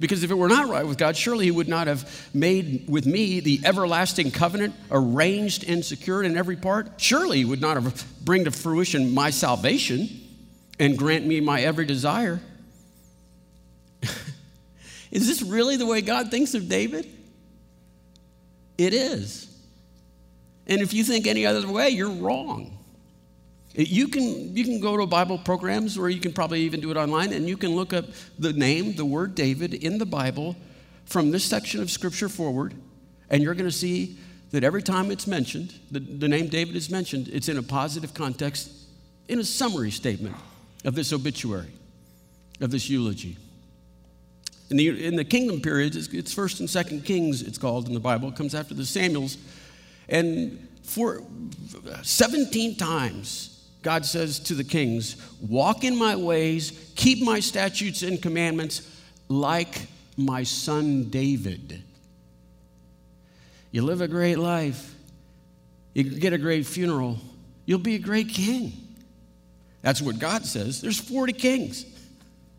Because 0.00 0.24
if 0.24 0.30
it 0.30 0.34
were 0.34 0.48
not 0.48 0.68
right 0.68 0.86
with 0.86 0.98
God, 0.98 1.16
surely 1.16 1.44
He 1.46 1.50
would 1.50 1.68
not 1.68 1.86
have 1.86 2.28
made 2.34 2.88
with 2.88 3.06
me 3.06 3.40
the 3.40 3.60
everlasting 3.64 4.30
covenant 4.30 4.74
arranged 4.90 5.64
and 5.68 5.84
secured 5.84 6.26
in 6.26 6.36
every 6.36 6.56
part. 6.56 7.00
Surely 7.00 7.38
He 7.38 7.44
would 7.44 7.60
not 7.60 7.80
have 7.80 8.04
bring 8.24 8.44
to 8.44 8.50
fruition 8.50 9.14
my 9.14 9.30
salvation 9.30 10.08
and 10.78 10.98
grant 10.98 11.24
me 11.26 11.40
my 11.40 11.62
every 11.62 11.86
desire. 11.86 12.40
is 15.12 15.26
this 15.26 15.42
really 15.42 15.76
the 15.76 15.86
way 15.86 16.00
God 16.00 16.30
thinks 16.30 16.54
of 16.54 16.68
David? 16.68 17.08
It 18.76 18.92
is. 18.92 19.48
And 20.66 20.80
if 20.80 20.92
you 20.92 21.04
think 21.04 21.26
any 21.26 21.46
other 21.46 21.70
way, 21.70 21.90
you're 21.90 22.10
wrong. 22.10 22.76
You 23.74 24.06
can, 24.06 24.56
you 24.56 24.64
can 24.64 24.80
go 24.80 24.96
to 24.96 25.04
Bible 25.04 25.36
programs, 25.36 25.98
or 25.98 26.08
you 26.08 26.20
can 26.20 26.32
probably 26.32 26.60
even 26.60 26.80
do 26.80 26.92
it 26.92 26.96
online, 26.96 27.32
and 27.32 27.48
you 27.48 27.56
can 27.56 27.74
look 27.74 27.92
up 27.92 28.04
the 28.38 28.52
name, 28.52 28.94
the 28.94 29.04
word 29.04 29.34
David 29.34 29.74
in 29.74 29.98
the 29.98 30.06
Bible 30.06 30.54
from 31.06 31.32
this 31.32 31.44
section 31.44 31.82
of 31.82 31.90
Scripture 31.90 32.28
forward, 32.28 32.74
and 33.30 33.42
you're 33.42 33.54
going 33.54 33.68
to 33.68 33.76
see 33.76 34.16
that 34.52 34.62
every 34.62 34.82
time 34.82 35.10
it's 35.10 35.26
mentioned, 35.26 35.74
the, 35.90 35.98
the 35.98 36.28
name 36.28 36.46
David 36.46 36.76
is 36.76 36.88
mentioned, 36.88 37.28
it's 37.32 37.48
in 37.48 37.58
a 37.58 37.62
positive 37.62 38.14
context, 38.14 38.70
in 39.26 39.40
a 39.40 39.44
summary 39.44 39.90
statement 39.90 40.36
of 40.84 40.94
this 40.94 41.12
obituary, 41.12 41.72
of 42.60 42.70
this 42.70 42.88
eulogy. 42.88 43.36
In 44.70 44.76
the, 44.76 45.04
in 45.04 45.16
the 45.16 45.24
kingdom 45.24 45.60
period, 45.60 45.96
it's, 45.96 46.06
it's 46.08 46.32
first 46.32 46.60
and 46.60 46.70
second 46.70 47.04
kings, 47.04 47.42
it's 47.42 47.58
called 47.58 47.88
in 47.88 47.94
the 47.94 48.00
Bible. 48.00 48.28
It 48.28 48.36
comes 48.36 48.54
after 48.54 48.74
the 48.74 48.86
Samuels. 48.86 49.36
And 50.08 50.68
for 50.84 51.22
17 52.02 52.76
times 52.76 53.53
God 53.84 54.04
says 54.04 54.40
to 54.40 54.54
the 54.54 54.64
kings, 54.64 55.16
Walk 55.40 55.84
in 55.84 55.96
my 55.96 56.16
ways, 56.16 56.92
keep 56.96 57.22
my 57.22 57.38
statutes 57.38 58.02
and 58.02 58.20
commandments 58.20 58.90
like 59.28 59.86
my 60.16 60.42
son 60.42 61.10
David. 61.10 61.82
You 63.70 63.82
live 63.82 64.00
a 64.00 64.08
great 64.08 64.38
life, 64.38 64.94
you 65.92 66.02
get 66.04 66.32
a 66.32 66.38
great 66.38 66.66
funeral, 66.66 67.18
you'll 67.66 67.78
be 67.78 67.94
a 67.94 68.00
great 68.00 68.30
king. 68.30 68.72
That's 69.82 70.00
what 70.00 70.18
God 70.18 70.46
says. 70.46 70.80
There's 70.80 70.98
40 70.98 71.34
kings. 71.34 71.84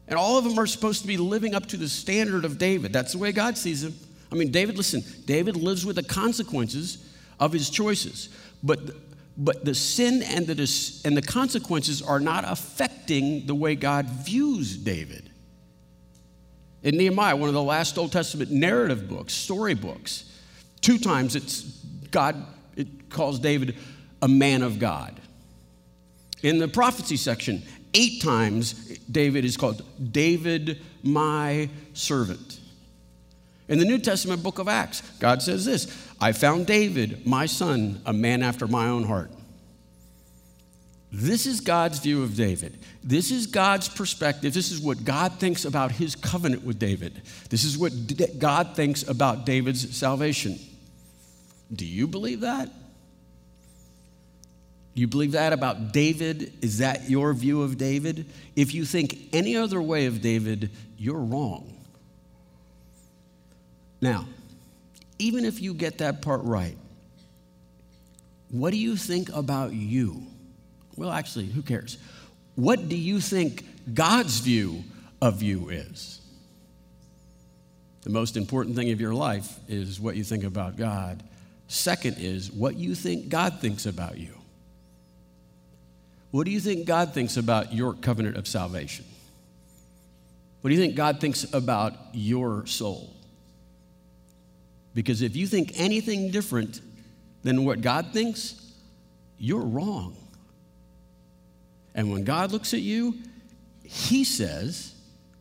And 0.08 0.20
all 0.20 0.38
of 0.38 0.44
them 0.44 0.60
are 0.60 0.67
supposed 0.67 1.01
to 1.01 1.08
be 1.08 1.17
living 1.17 1.55
up 1.55 1.65
to 1.67 1.77
the 1.77 1.89
standard 1.89 2.46
of 2.46 2.60
David. 2.60 2.94
That's 2.94 3.13
the 3.13 3.17
way 3.17 3.32
God 3.32 3.58
sees 3.58 3.82
them. 3.82 3.96
I 4.32 4.36
mean, 4.36 4.51
David, 4.51 4.77
listen, 4.77 5.03
David 5.25 5.55
lives 5.55 5.86
with 5.86 5.96
the 5.96 6.03
consequences 6.03 7.00
of 7.39 7.51
his 7.51 7.72
choices. 7.72 8.29
But, 8.62 8.79
but 9.38 9.65
the 9.65 9.75
sin 9.75 10.24
and 10.24 10.48
the, 10.48 11.01
and 11.04 11.18
the 11.18 11.22
consequences 11.22 12.01
are 12.01 12.20
not 12.20 12.46
affecting 12.48 13.46
the 13.46 13.56
way 13.56 13.75
God 13.75 14.06
views 14.06 14.77
David. 14.77 15.30
In 16.84 16.98
Nehemiah, 16.98 17.36
one 17.36 17.50
of 17.50 17.56
the 17.56 17.63
last 17.63 17.98
Old 17.98 18.12
Testament 18.12 18.51
narrative 18.51 19.10
books, 19.10 19.34
story 19.34 19.74
books, 19.74 20.32
two 20.82 20.98
times 20.98 21.36
it's 21.36 21.63
God, 22.12 22.46
it 22.75 23.10
calls 23.10 23.39
David 23.39 23.75
a 24.22 24.27
man 24.27 24.62
of 24.62 24.80
God. 24.80 25.20
In 26.44 26.60
the 26.60 26.68
prophecy 26.68 27.18
section, 27.18 27.63
eight 27.94 28.22
times 28.22 28.74
David 29.10 29.46
is 29.46 29.58
called 29.58 29.82
David, 30.12 30.80
my 31.04 31.70
servant. 31.94 32.60
In 33.67 33.79
the 33.79 33.86
New 33.86 33.98
Testament 33.98 34.43
book 34.43 34.60
of 34.60 34.67
Acts, 34.67 35.01
God 35.19 35.41
says 35.41 35.65
this 35.65 35.88
I 36.19 36.31
found 36.31 36.67
David, 36.67 37.25
my 37.25 37.45
son, 37.45 38.01
a 38.05 38.13
man 38.13 38.43
after 38.43 38.67
my 38.67 38.88
own 38.88 39.03
heart. 39.03 39.31
This 41.12 41.45
is 41.45 41.62
God's 41.62 42.00
view 42.00 42.24
of 42.24 42.36
David. 42.36 42.77
This 43.01 43.31
is 43.31 43.48
God's 43.48 43.88
perspective. 43.88 44.53
This 44.53 44.72
is 44.72 44.81
what 44.81 45.05
God 45.05 45.39
thinks 45.39 45.63
about 45.63 45.91
his 45.91 46.15
covenant 46.15 46.65
with 46.65 46.77
David. 46.77 47.22
This 47.50 47.63
is 47.63 47.77
what 47.77 47.93
God 48.38 48.75
thinks 48.75 49.07
about 49.07 49.45
David's 49.45 49.95
salvation. 49.95 50.60
Do 51.72 51.86
you 51.86 52.07
believe 52.07 52.41
that? 52.41 52.69
You 54.93 55.07
believe 55.07 55.34
that 55.34 55.53
about 55.53 55.93
David? 55.93 56.53
Is 56.62 56.79
that 56.79 57.10
your 57.10 57.34
view 57.34 57.62
of 57.62 57.77
David? 57.77 58.25
If 58.55 58.74
you 58.74 58.86
think 58.86 59.17
any 59.31 59.55
other 59.55 59.81
way 59.81 60.07
of 60.07 60.22
David, 60.22 60.69
you're 60.98 61.19
wrong. 61.19 61.75
Now, 64.05 64.27
even 65.17 65.45
if 65.45 65.59
you 65.59 65.74
get 65.74 65.97
that 65.97 66.21
part 66.21 66.43
right, 66.43 66.77
what 68.51 68.69
do 68.69 68.77
you 68.77 68.95
think 68.95 69.29
about 69.33 69.74
you? 69.74 70.27
Well, 70.95 71.12
actually, 71.12 71.47
who 71.47 71.63
cares? 71.63 71.97
What 72.53 72.88
do 72.88 72.95
you 72.95 73.19
think 73.19 73.65
God's 73.95 74.41
view 74.41 74.83
of 75.24 75.41
you 75.41 75.69
is? 75.69 76.21
The 78.03 78.12
most 78.12 78.38
important 78.38 78.75
thing 78.75 78.91
of 78.91 79.01
your 79.01 79.15
life 79.15 79.57
is 79.67 80.00
what 80.00 80.15
you 80.15 80.24
think 80.24 80.43
about 80.43 80.75
God. 80.75 81.24
Second 81.67 82.17
is 82.19 82.51
what 82.51 82.75
you 82.75 82.93
think 82.93 83.27
God 83.29 83.59
thinks 83.59 83.88
about 83.88 84.19
you. 84.19 84.35
What 86.29 86.45
do 86.45 86.51
you 86.51 86.59
think 86.59 86.85
God 86.85 87.12
thinks 87.12 87.38
about 87.38 87.74
your 87.74 87.95
covenant 87.95 88.38
of 88.38 88.47
salvation? 88.47 89.05
What 90.62 90.69
do 90.69 90.75
you 90.75 90.81
think 90.81 90.93
God 90.93 91.19
thinks 91.19 91.51
about 91.51 91.95
your 92.13 92.67
soul? 92.67 93.14
Because 94.96 95.22
if 95.22 95.36
you 95.36 95.46
think 95.46 95.74
anything 95.75 96.32
different 96.32 96.82
than 97.44 97.66
what 97.66 97.82
God 97.82 98.14
thinks, 98.14 98.60
you're 99.38 99.62
wrong. 99.62 100.16
And 101.94 102.12
when 102.12 102.24
God 102.24 102.52
looks 102.52 102.74
at 102.74 102.82
you, 102.82 103.16
He 103.84 104.24
says, 104.24 104.96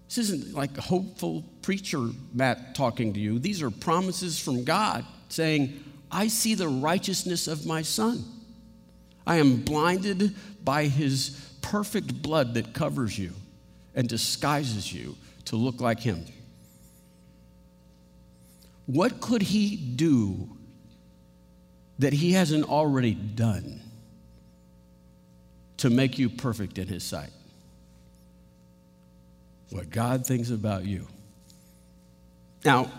this 0.08 0.18
isn't 0.18 0.54
like 0.54 0.76
a 0.76 0.82
hopeful 0.82 1.42
preacher 1.62 2.10
Matt 2.34 2.74
talking 2.74 3.14
to 3.14 3.20
you. 3.20 3.38
These 3.38 3.62
are 3.62 3.70
promises 3.70 4.38
from 4.38 4.64
God 4.64 5.06
saying, 5.28 5.82
I 6.10 6.28
see 6.28 6.54
the 6.54 6.68
righteousness 6.68 7.48
of 7.48 7.66
my 7.66 7.82
son. 7.82 8.24
I 9.26 9.36
am 9.36 9.62
blinded 9.62 10.34
by 10.62 10.84
his 10.84 11.30
perfect 11.62 12.22
blood 12.22 12.54
that 12.54 12.74
covers 12.74 13.18
you 13.18 13.32
and 13.94 14.08
disguises 14.08 14.92
you 14.92 15.16
to 15.46 15.56
look 15.56 15.80
like 15.80 16.00
him. 16.00 16.24
What 18.86 19.20
could 19.20 19.42
he 19.42 19.76
do 19.76 20.50
that 21.98 22.12
he 22.12 22.32
hasn't 22.32 22.68
already 22.68 23.14
done 23.14 23.80
to 25.78 25.90
make 25.90 26.18
you 26.18 26.28
perfect 26.28 26.78
in 26.78 26.88
his 26.88 27.02
sight? 27.02 27.30
What 29.70 29.90
God 29.90 30.26
thinks 30.26 30.50
about 30.50 30.84
you. 30.84 31.06
Now, 32.64 32.90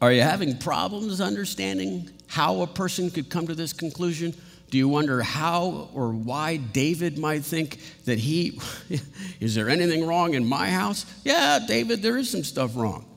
are 0.00 0.12
you 0.12 0.22
having 0.22 0.58
problems 0.58 1.20
understanding 1.20 2.10
how 2.26 2.62
a 2.62 2.66
person 2.66 3.10
could 3.10 3.30
come 3.30 3.46
to 3.46 3.54
this 3.54 3.72
conclusion? 3.72 4.34
Do 4.70 4.78
you 4.78 4.88
wonder 4.88 5.22
how 5.22 5.90
or 5.92 6.08
why 6.12 6.56
David 6.56 7.18
might 7.18 7.44
think 7.44 7.78
that 8.06 8.18
he, 8.18 8.58
is 9.40 9.54
there 9.54 9.68
anything 9.68 10.06
wrong 10.06 10.34
in 10.34 10.44
my 10.44 10.70
house? 10.70 11.04
Yeah, 11.24 11.58
David, 11.66 12.02
there 12.02 12.16
is 12.16 12.30
some 12.30 12.42
stuff 12.42 12.74
wrong. 12.74 13.11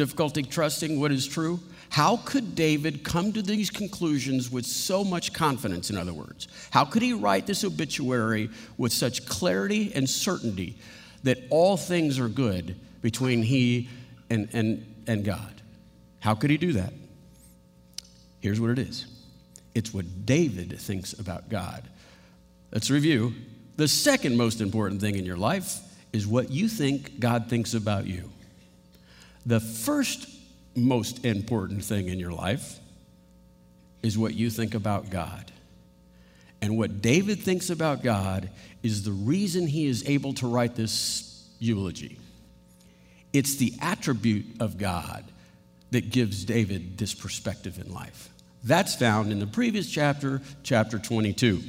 Difficulty 0.00 0.42
trusting 0.44 0.98
what 0.98 1.12
is 1.12 1.26
true. 1.26 1.60
How 1.90 2.16
could 2.16 2.54
David 2.54 3.04
come 3.04 3.34
to 3.34 3.42
these 3.42 3.68
conclusions 3.68 4.50
with 4.50 4.64
so 4.64 5.04
much 5.04 5.34
confidence, 5.34 5.90
in 5.90 5.98
other 5.98 6.14
words? 6.14 6.48
How 6.70 6.86
could 6.86 7.02
he 7.02 7.12
write 7.12 7.46
this 7.46 7.64
obituary 7.64 8.48
with 8.78 8.94
such 8.94 9.26
clarity 9.26 9.92
and 9.94 10.08
certainty 10.08 10.78
that 11.22 11.36
all 11.50 11.76
things 11.76 12.18
are 12.18 12.30
good 12.30 12.76
between 13.02 13.42
he 13.42 13.90
and, 14.30 14.48
and, 14.54 14.86
and 15.06 15.22
God? 15.22 15.60
How 16.20 16.34
could 16.34 16.48
he 16.48 16.56
do 16.56 16.72
that? 16.72 16.94
Here's 18.40 18.58
what 18.58 18.70
it 18.70 18.78
is 18.78 19.04
it's 19.74 19.92
what 19.92 20.24
David 20.24 20.80
thinks 20.80 21.12
about 21.12 21.50
God. 21.50 21.82
Let's 22.72 22.88
review. 22.88 23.34
The 23.76 23.86
second 23.86 24.38
most 24.38 24.62
important 24.62 25.02
thing 25.02 25.16
in 25.16 25.26
your 25.26 25.36
life 25.36 25.76
is 26.10 26.26
what 26.26 26.50
you 26.50 26.70
think 26.70 27.20
God 27.20 27.50
thinks 27.50 27.74
about 27.74 28.06
you. 28.06 28.30
The 29.46 29.60
first 29.60 30.28
most 30.76 31.24
important 31.24 31.84
thing 31.84 32.08
in 32.08 32.18
your 32.18 32.32
life 32.32 32.78
is 34.02 34.16
what 34.16 34.34
you 34.34 34.50
think 34.50 34.74
about 34.74 35.10
God. 35.10 35.50
And 36.62 36.76
what 36.76 37.00
David 37.00 37.40
thinks 37.40 37.70
about 37.70 38.02
God 38.02 38.50
is 38.82 39.02
the 39.02 39.12
reason 39.12 39.66
he 39.66 39.86
is 39.86 40.08
able 40.08 40.34
to 40.34 40.46
write 40.46 40.74
this 40.74 41.48
eulogy. 41.58 42.18
It's 43.32 43.56
the 43.56 43.74
attribute 43.80 44.46
of 44.60 44.78
God 44.78 45.24
that 45.90 46.10
gives 46.10 46.44
David 46.44 46.98
this 46.98 47.14
perspective 47.14 47.78
in 47.78 47.92
life. 47.92 48.28
That's 48.62 48.94
found 48.94 49.32
in 49.32 49.38
the 49.38 49.46
previous 49.46 49.90
chapter, 49.90 50.42
chapter 50.62 50.98
22. 50.98 51.62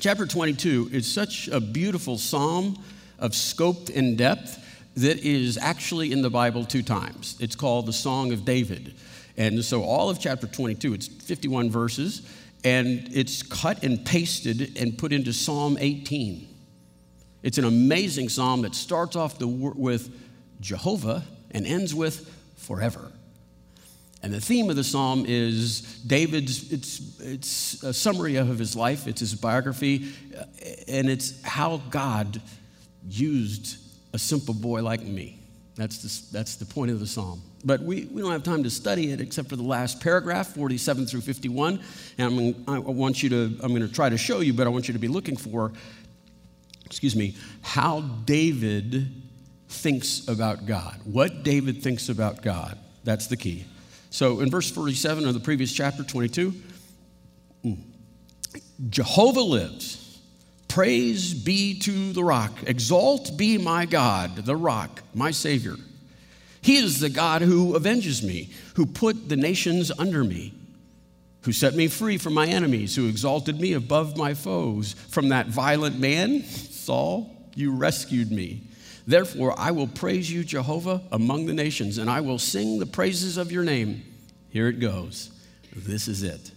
Chapter 0.00 0.26
22 0.26 0.90
is 0.92 1.10
such 1.10 1.48
a 1.48 1.60
beautiful 1.60 2.18
psalm 2.18 2.82
of 3.18 3.34
scope 3.34 3.88
and 3.94 4.18
depth 4.18 4.58
that 4.96 5.18
is 5.18 5.58
actually 5.58 6.12
in 6.12 6.22
the 6.22 6.30
Bible 6.30 6.64
two 6.64 6.82
times. 6.82 7.36
It's 7.40 7.56
called 7.56 7.86
the 7.86 7.92
Song 7.92 8.32
of 8.32 8.44
David. 8.44 8.94
And 9.36 9.64
so 9.64 9.82
all 9.82 10.10
of 10.10 10.20
chapter 10.20 10.46
22, 10.46 10.94
it's 10.94 11.08
51 11.08 11.70
verses, 11.70 12.22
and 12.62 13.08
it's 13.12 13.42
cut 13.42 13.82
and 13.82 14.04
pasted 14.04 14.78
and 14.78 14.96
put 14.96 15.12
into 15.12 15.32
Psalm 15.32 15.76
18. 15.80 16.48
It's 17.42 17.58
an 17.58 17.64
amazing 17.64 18.28
psalm 18.28 18.62
that 18.62 18.74
starts 18.74 19.16
off 19.16 19.38
the, 19.38 19.46
with 19.46 20.14
Jehovah 20.60 21.24
and 21.50 21.66
ends 21.66 21.94
with 21.94 22.32
forever. 22.56 23.12
And 24.22 24.32
the 24.32 24.40
theme 24.40 24.70
of 24.70 24.76
the 24.76 24.84
psalm 24.84 25.26
is 25.28 25.82
David's, 26.06 26.72
it's, 26.72 27.20
it's 27.20 27.82
a 27.82 27.92
summary 27.92 28.36
of 28.36 28.58
his 28.58 28.74
life, 28.74 29.06
it's 29.06 29.20
his 29.20 29.34
biography, 29.34 30.12
uh, 30.34 30.44
and 30.88 31.10
it's 31.10 31.42
how 31.42 31.82
God 31.90 32.40
used 33.06 33.76
a 34.14 34.18
simple 34.18 34.54
boy 34.54 34.80
like 34.80 35.02
me. 35.02 35.40
That's 35.74 35.98
the, 35.98 36.32
that's 36.38 36.54
the 36.54 36.64
point 36.64 36.92
of 36.92 37.00
the 37.00 37.06
psalm. 37.06 37.42
But 37.64 37.80
we, 37.82 38.04
we 38.04 38.22
don't 38.22 38.30
have 38.30 38.44
time 38.44 38.62
to 38.62 38.70
study 38.70 39.10
it 39.10 39.20
except 39.20 39.48
for 39.48 39.56
the 39.56 39.64
last 39.64 40.00
paragraph, 40.00 40.54
47 40.54 41.06
through 41.06 41.22
51. 41.22 41.80
And 42.16 42.54
I'm, 42.68 42.76
I 42.76 42.78
want 42.78 43.24
you 43.24 43.28
to, 43.30 43.58
I'm 43.60 43.74
going 43.74 43.86
to 43.86 43.92
try 43.92 44.08
to 44.08 44.16
show 44.16 44.38
you, 44.38 44.52
but 44.52 44.68
I 44.68 44.70
want 44.70 44.86
you 44.86 44.94
to 44.94 45.00
be 45.00 45.08
looking 45.08 45.36
for, 45.36 45.72
excuse 46.86 47.16
me, 47.16 47.34
how 47.60 48.02
David 48.24 49.12
thinks 49.68 50.28
about 50.28 50.64
God. 50.64 51.00
What 51.04 51.42
David 51.42 51.82
thinks 51.82 52.08
about 52.08 52.40
God. 52.40 52.78
That's 53.02 53.26
the 53.26 53.36
key. 53.36 53.64
So 54.10 54.40
in 54.40 54.48
verse 54.48 54.70
47 54.70 55.26
of 55.26 55.34
the 55.34 55.40
previous 55.40 55.72
chapter, 55.72 56.04
22, 56.04 56.54
mm, 57.64 57.78
Jehovah 58.90 59.40
lives. 59.40 60.03
Praise 60.74 61.32
be 61.34 61.78
to 61.78 62.12
the 62.12 62.24
rock. 62.24 62.50
Exalt 62.66 63.38
be 63.38 63.58
my 63.58 63.86
God, 63.86 64.34
the 64.34 64.56
rock, 64.56 65.02
my 65.14 65.30
Savior. 65.30 65.76
He 66.62 66.78
is 66.78 66.98
the 66.98 67.10
God 67.10 67.42
who 67.42 67.76
avenges 67.76 68.24
me, 68.24 68.50
who 68.74 68.84
put 68.84 69.28
the 69.28 69.36
nations 69.36 69.92
under 69.96 70.24
me. 70.24 70.52
who 71.44 71.52
set 71.52 71.74
me 71.74 71.88
free 71.88 72.16
from 72.16 72.32
my 72.32 72.46
enemies, 72.46 72.96
who 72.96 73.06
exalted 73.06 73.60
me 73.60 73.74
above 73.74 74.16
my 74.16 74.32
foes. 74.32 74.94
From 75.10 75.28
that 75.28 75.46
violent 75.46 75.98
man, 75.98 76.42
Saul, 76.42 77.30
you 77.54 77.76
rescued 77.76 78.32
me. 78.32 78.62
Therefore, 79.06 79.54
I 79.58 79.70
will 79.70 79.86
praise 79.86 80.32
you, 80.32 80.42
Jehovah, 80.42 81.02
among 81.12 81.44
the 81.44 81.52
nations, 81.52 81.98
and 81.98 82.08
I 82.08 82.22
will 82.22 82.38
sing 82.38 82.78
the 82.78 82.86
praises 82.86 83.36
of 83.36 83.52
your 83.52 83.62
name. 83.62 84.02
Here 84.48 84.68
it 84.68 84.80
goes. 84.80 85.30
This 85.76 86.08
is 86.08 86.22
it. 86.22 86.50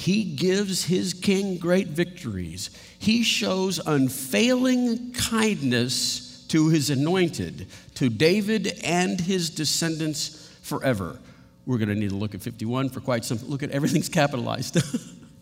He 0.00 0.24
gives 0.24 0.86
his 0.86 1.12
king 1.12 1.58
great 1.58 1.88
victories. 1.88 2.70
He 2.98 3.22
shows 3.22 3.78
unfailing 3.84 5.12
kindness 5.12 6.46
to 6.48 6.70
his 6.70 6.88
anointed, 6.88 7.66
to 7.96 8.08
David 8.08 8.80
and 8.82 9.20
his 9.20 9.50
descendants 9.50 10.50
forever. 10.62 11.18
We're 11.66 11.76
going 11.76 11.90
to 11.90 11.94
need 11.94 12.08
to 12.08 12.16
look 12.16 12.34
at 12.34 12.40
51 12.40 12.88
for 12.88 13.00
quite 13.02 13.26
some. 13.26 13.40
Look 13.46 13.62
at 13.62 13.72
everything's 13.72 14.08
capitalized. 14.08 14.78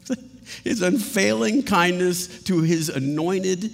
his 0.65 0.83
unfailing 0.83 1.63
kindness 1.63 2.43
to 2.43 2.63
his 2.63 2.89
anointed, 2.89 3.71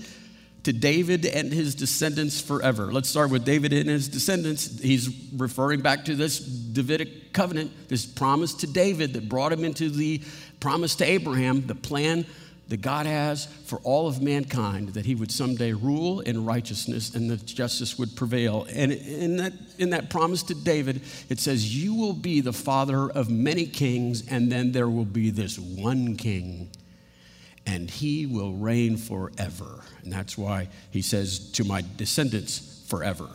to 0.64 0.72
David 0.72 1.26
and 1.26 1.52
his 1.52 1.74
descendants 1.74 2.40
forever. 2.40 2.92
Let's 2.92 3.08
start 3.08 3.30
with 3.30 3.44
David 3.44 3.72
and 3.72 3.88
his 3.88 4.08
descendants. 4.08 4.80
He's 4.80 5.08
referring 5.34 5.80
back 5.80 6.04
to 6.06 6.16
this 6.16 6.38
Davidic 6.38 7.32
covenant, 7.32 7.88
this 7.88 8.04
promise 8.06 8.54
to 8.54 8.66
David 8.66 9.12
that 9.12 9.28
brought 9.28 9.52
him 9.52 9.64
into 9.64 9.90
the 9.90 10.22
promise 10.60 10.94
to 10.96 11.04
Abraham, 11.04 11.66
the 11.66 11.74
plan 11.74 12.26
that 12.68 12.78
God 12.78 13.04
has 13.04 13.44
for 13.66 13.78
all 13.80 14.08
of 14.08 14.22
mankind, 14.22 14.90
that 14.90 15.04
he 15.04 15.14
would 15.14 15.30
someday 15.30 15.72
rule 15.72 16.20
in 16.20 16.44
righteousness 16.46 17.14
and 17.14 17.30
that 17.30 17.44
justice 17.44 17.98
would 17.98 18.16
prevail. 18.16 18.66
And 18.70 18.90
in 18.92 19.36
that, 19.36 19.52
in 19.78 19.90
that 19.90 20.08
promise 20.08 20.42
to 20.44 20.54
David, 20.54 21.02
it 21.28 21.38
says, 21.38 21.76
You 21.76 21.94
will 21.94 22.14
be 22.14 22.40
the 22.40 22.52
father 22.52 23.10
of 23.10 23.28
many 23.28 23.66
kings, 23.66 24.26
and 24.28 24.50
then 24.50 24.72
there 24.72 24.88
will 24.88 25.04
be 25.04 25.30
this 25.30 25.58
one 25.58 26.16
king, 26.16 26.70
and 27.66 27.90
he 27.90 28.26
will 28.26 28.52
reign 28.52 28.96
forever. 28.96 29.82
And 30.02 30.12
that's 30.12 30.36
why 30.36 30.68
he 30.90 31.02
says, 31.02 31.50
To 31.52 31.64
my 31.64 31.82
descendants 31.96 32.84
forever. 32.88 33.28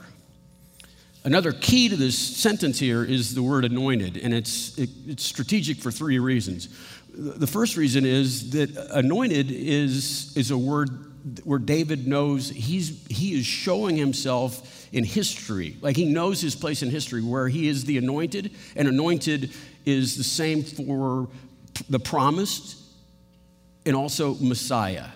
Another 1.23 1.51
key 1.51 1.89
to 1.89 1.97
this 1.97 2.17
sentence 2.17 2.79
here 2.79 3.03
is 3.03 3.35
the 3.35 3.43
word 3.43 3.65
anointed, 3.65 4.17
and 4.17 4.33
it's, 4.33 4.77
it, 4.77 4.89
it's 5.05 5.25
strategic 5.25 5.77
for 5.77 5.91
three 5.91 6.17
reasons. 6.17 6.69
The 7.13 7.47
first 7.47 7.75
reason 7.75 8.05
is 8.05 8.51
that 8.51 8.75
anointed 8.91 9.51
is, 9.51 10.35
is 10.37 10.51
a 10.51 10.57
word 10.57 10.89
where 11.43 11.59
David 11.59 12.07
knows 12.07 12.49
he's, 12.49 13.05
he 13.09 13.37
is 13.37 13.45
showing 13.45 13.97
himself 13.97 14.87
in 14.93 15.03
history. 15.03 15.75
Like 15.81 15.97
he 15.97 16.05
knows 16.05 16.39
his 16.39 16.55
place 16.55 16.81
in 16.83 16.89
history 16.89 17.21
where 17.21 17.49
he 17.49 17.67
is 17.67 17.83
the 17.83 17.97
anointed, 17.97 18.51
and 18.77 18.87
anointed 18.87 19.51
is 19.85 20.15
the 20.15 20.23
same 20.23 20.63
for 20.63 21.27
the 21.89 21.99
promised 21.99 22.78
and 23.85 23.95
also 23.95 24.35
Messiah. 24.35 25.07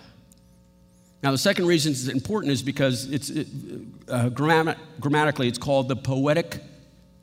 Now, 1.22 1.30
the 1.30 1.38
second 1.38 1.66
reason 1.66 1.92
it's 1.92 2.08
important 2.08 2.52
is 2.52 2.62
because 2.62 3.10
it's 3.10 3.30
it, 3.30 3.48
uh, 4.08 4.28
grammatically 4.28 5.48
it's 5.48 5.58
called 5.58 5.88
the 5.88 5.96
poetic 5.96 6.60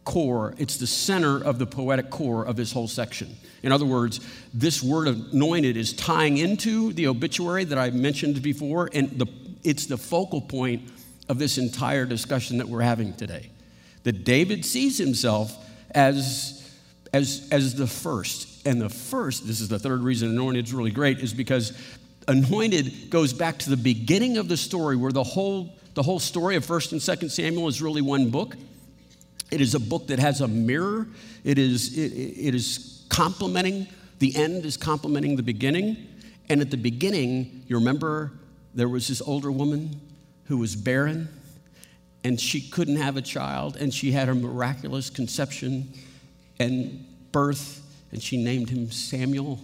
core. 0.03 0.55
It's 0.57 0.77
the 0.77 0.87
center 0.87 1.43
of 1.43 1.59
the 1.59 1.67
poetic 1.67 2.09
core 2.09 2.43
of 2.43 2.55
this 2.55 2.71
whole 2.71 2.87
section. 2.87 3.35
In 3.63 3.71
other 3.71 3.85
words, 3.85 4.19
this 4.53 4.81
word 4.81 5.07
anointed 5.07 5.77
is 5.77 5.93
tying 5.93 6.37
into 6.37 6.93
the 6.93 7.07
obituary 7.07 7.63
that 7.65 7.77
I 7.77 7.91
mentioned 7.91 8.41
before, 8.41 8.89
and 8.93 9.09
the, 9.19 9.27
it's 9.63 9.85
the 9.85 9.97
focal 9.97 10.41
point 10.41 10.89
of 11.29 11.37
this 11.37 11.57
entire 11.57 12.05
discussion 12.05 12.57
that 12.57 12.67
we're 12.67 12.81
having 12.81 13.13
today. 13.13 13.51
That 14.03 14.23
David 14.23 14.65
sees 14.65 14.97
himself 14.97 15.55
as, 15.91 16.60
as, 17.13 17.47
as 17.51 17.75
the 17.75 17.87
first. 17.87 18.65
And 18.65 18.81
the 18.81 18.89
first, 18.89 19.47
this 19.47 19.59
is 19.61 19.67
the 19.67 19.79
third 19.79 20.01
reason 20.01 20.29
anointed 20.29 20.65
is 20.65 20.73
really 20.73 20.91
great, 20.91 21.19
is 21.19 21.33
because 21.33 21.73
anointed 22.27 23.09
goes 23.09 23.33
back 23.33 23.57
to 23.59 23.69
the 23.69 23.77
beginning 23.77 24.37
of 24.37 24.47
the 24.47 24.57
story 24.57 24.95
where 24.95 25.11
the 25.11 25.23
whole, 25.23 25.75
the 25.93 26.03
whole 26.03 26.19
story 26.19 26.55
of 26.55 26.65
1st 26.65 26.91
and 26.93 27.01
2nd 27.01 27.31
Samuel 27.31 27.67
is 27.67 27.81
really 27.81 28.01
one 28.01 28.29
book. 28.29 28.55
It 29.51 29.59
is 29.59 29.75
a 29.75 29.79
book 29.79 30.07
that 30.07 30.19
has 30.19 30.41
a 30.41 30.47
mirror. 30.47 31.07
It 31.43 31.57
is, 31.57 31.97
it, 31.97 32.13
it 32.13 32.55
is 32.55 33.05
complementing, 33.09 33.87
the 34.19 34.35
end 34.35 34.65
is 34.65 34.77
complementing 34.77 35.35
the 35.35 35.43
beginning. 35.43 36.07
And 36.49 36.61
at 36.61 36.71
the 36.71 36.77
beginning, 36.77 37.63
you 37.67 37.77
remember 37.77 38.31
there 38.73 38.87
was 38.87 39.07
this 39.07 39.21
older 39.21 39.51
woman 39.51 39.99
who 40.45 40.57
was 40.57 40.75
barren 40.75 41.27
and 42.23 42.39
she 42.39 42.61
couldn't 42.61 42.97
have 42.97 43.17
a 43.17 43.21
child 43.21 43.75
and 43.75 43.93
she 43.93 44.11
had 44.11 44.29
a 44.29 44.35
miraculous 44.35 45.09
conception 45.09 45.91
and 46.61 47.05
birth 47.31 47.81
and 48.11 48.21
she 48.21 48.41
named 48.41 48.69
him 48.69 48.91
Samuel. 48.91 49.59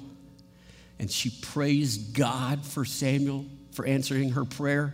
And 0.99 1.11
she 1.11 1.29
praised 1.41 2.15
God 2.15 2.65
for 2.65 2.85
Samuel 2.85 3.45
for 3.71 3.85
answering 3.85 4.31
her 4.31 4.45
prayer 4.45 4.93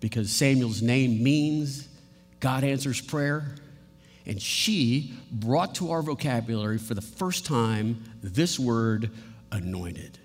because 0.00 0.30
Samuel's 0.30 0.82
name 0.82 1.22
means 1.22 1.88
God 2.40 2.62
answers 2.62 3.00
prayer. 3.00 3.56
And 4.26 4.40
she 4.40 5.14
brought 5.30 5.74
to 5.76 5.90
our 5.90 6.02
vocabulary 6.02 6.78
for 6.78 6.94
the 6.94 7.02
first 7.02 7.46
time 7.46 8.04
this 8.22 8.58
word 8.58 9.10
anointed. 9.50 10.18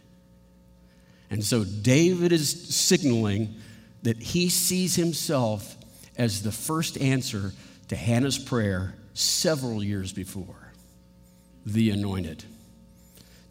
And 1.31 1.43
so 1.43 1.63
David 1.63 2.31
is 2.31 2.75
signaling 2.75 3.55
that 4.03 4.17
he 4.21 4.49
sees 4.49 4.95
himself 4.95 5.75
as 6.17 6.43
the 6.43 6.51
first 6.51 6.97
answer 6.99 7.51
to 7.87 7.95
Hannah's 7.95 8.37
prayer 8.37 8.95
several 9.13 9.83
years 9.83 10.13
before 10.13 10.68
the 11.65 11.91
anointed. 11.91 12.45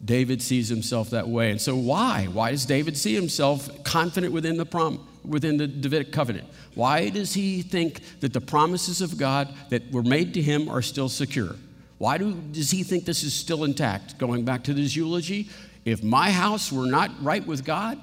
David 0.03 0.41
sees 0.41 0.69
himself 0.69 1.09
that 1.09 1.27
way. 1.27 1.51
And 1.51 1.59
so, 1.59 1.75
why? 1.75 2.27
Why 2.31 2.51
does 2.51 2.65
David 2.65 2.97
see 2.97 3.13
himself 3.13 3.83
confident 3.83 4.31
within 4.31 4.57
the, 4.57 4.65
prom- 4.65 5.05
within 5.25 5.57
the 5.57 5.67
Davidic 5.67 6.11
covenant? 6.11 6.47
Why 6.73 7.09
does 7.09 7.33
he 7.33 7.61
think 7.61 8.01
that 8.21 8.31
the 8.31 8.41
promises 8.41 9.01
of 9.01 9.17
God 9.17 9.53
that 9.69 9.91
were 9.91 10.03
made 10.03 10.33
to 10.35 10.41
him 10.41 10.69
are 10.69 10.81
still 10.81 11.09
secure? 11.09 11.55
Why 11.97 12.17
do, 12.17 12.33
does 12.33 12.71
he 12.71 12.83
think 12.83 13.03
this 13.03 13.23
is 13.23 13.33
still 13.33 13.65
intact? 13.65 14.17
Going 14.17 14.45
back 14.45 14.63
to 14.65 14.73
this 14.73 14.95
eulogy, 14.95 15.49
if 15.83 16.01
my 16.01 16.31
house 16.31 16.71
were 16.71 16.85
not 16.85 17.11
right 17.21 17.45
with 17.45 17.65
God, 17.65 17.99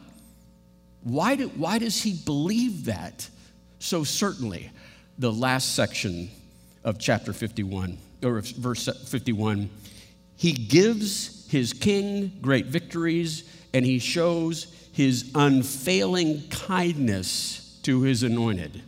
why, 1.03 1.37
do, 1.37 1.49
why 1.49 1.79
does 1.79 2.03
he 2.03 2.13
believe 2.13 2.87
that 2.87 3.29
so 3.79 4.05
certainly? 4.05 4.71
The 5.19 5.33
last 5.33 5.75
section 5.75 6.31
of 6.85 6.99
chapter 6.99 7.33
51, 7.33 7.97
or 8.23 8.43
verse 8.43 8.87
51, 9.09 9.71
he 10.37 10.53
gives 10.53 11.49
his 11.51 11.73
king 11.73 12.33
great 12.41 12.67
victories 12.67 13.51
and 13.73 13.85
he 13.85 13.99
shows 13.99 14.67
his 14.93 15.31
unfailing 15.35 16.49
kindness 16.49 17.79
to 17.83 18.03
his 18.03 18.23
anointed, 18.23 18.83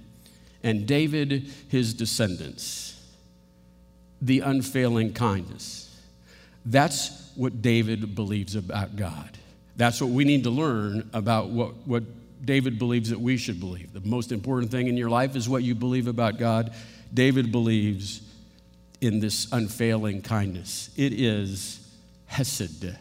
and 0.62 0.86
David 0.86 1.50
his 1.68 1.94
descendants. 1.94 3.00
The 4.20 4.40
unfailing 4.40 5.12
kindness. 5.12 5.96
That's 6.64 7.30
what 7.36 7.62
David 7.62 8.14
believes 8.14 8.56
about 8.56 8.96
God. 8.96 9.38
That's 9.76 10.00
what 10.00 10.10
we 10.10 10.24
need 10.24 10.42
to 10.44 10.50
learn 10.50 11.08
about 11.12 11.50
what, 11.50 11.74
what 11.86 12.02
David 12.44 12.78
believes 12.78 13.10
that 13.10 13.20
we 13.20 13.36
should 13.36 13.60
believe. 13.60 13.92
The 13.92 14.00
most 14.00 14.32
important 14.32 14.72
thing 14.72 14.88
in 14.88 14.96
your 14.96 15.10
life 15.10 15.36
is 15.36 15.48
what 15.48 15.62
you 15.62 15.74
believe 15.74 16.08
about 16.08 16.38
God. 16.38 16.72
David 17.14 17.52
believes 17.52 18.22
in 19.00 19.20
this 19.20 19.50
unfailing 19.52 20.22
kindness. 20.22 20.90
It 20.96 21.12
is 21.12 21.80
hesed, 22.26 22.96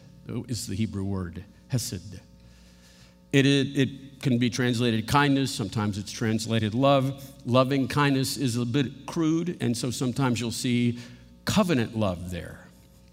is 0.47 0.67
the 0.67 0.75
Hebrew 0.75 1.03
word, 1.03 1.43
hesed. 1.69 2.19
It, 3.33 3.45
it, 3.45 3.77
it 3.77 4.21
can 4.21 4.37
be 4.37 4.49
translated 4.49 5.07
kindness, 5.07 5.53
sometimes 5.53 5.97
it's 5.97 6.11
translated 6.11 6.73
love. 6.73 7.29
Loving 7.45 7.87
kindness 7.87 8.37
is 8.37 8.55
a 8.57 8.65
bit 8.65 9.05
crude, 9.05 9.57
and 9.59 9.75
so 9.75 9.91
sometimes 9.91 10.39
you'll 10.39 10.51
see 10.51 10.99
covenant 11.45 11.97
love 11.97 12.31
there. 12.31 12.67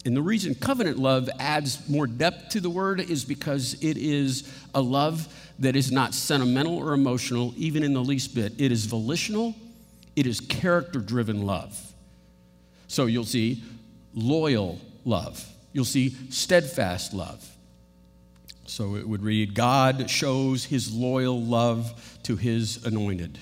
And 0.05 0.15
the 0.15 0.23
reason 0.23 0.55
covenant 0.55 0.99
love 0.99 1.31
adds 1.39 1.89
more 1.89 2.07
depth 2.07 2.51
to 2.51 2.61
the 2.61 2.69
word 2.69 3.01
is 3.01 3.25
because 3.25 3.75
it 3.83 3.97
is 3.97 4.53
a 4.75 4.81
love 4.81 5.27
that 5.59 5.77
is 5.77 5.91
not 5.91 6.15
sentimental 6.15 6.77
or 6.77 6.93
emotional, 6.93 7.55
even 7.57 7.83
in 7.83 7.95
the 7.95 8.03
least 8.03 8.35
bit. 8.35 8.53
It 8.59 8.71
is 8.71 8.85
volitional, 8.85 9.55
it 10.15 10.27
is 10.27 10.41
character 10.41 11.01
driven 11.01 11.47
love. 11.47 11.94
So 12.87 13.07
you'll 13.07 13.25
see 13.25 13.63
loyal 14.15 14.81
love, 15.05 15.45
you'll 15.73 15.85
see 15.85 16.17
steadfast 16.31 17.13
love, 17.13 17.45
so 18.67 18.97
it 18.97 19.07
would 19.07 19.23
read 19.23 19.55
God 19.55 20.09
shows 20.09 20.65
his 20.65 20.93
loyal 20.93 21.41
love 21.41 22.19
to 22.25 22.37
his 22.37 22.85
anointed. 22.85 23.39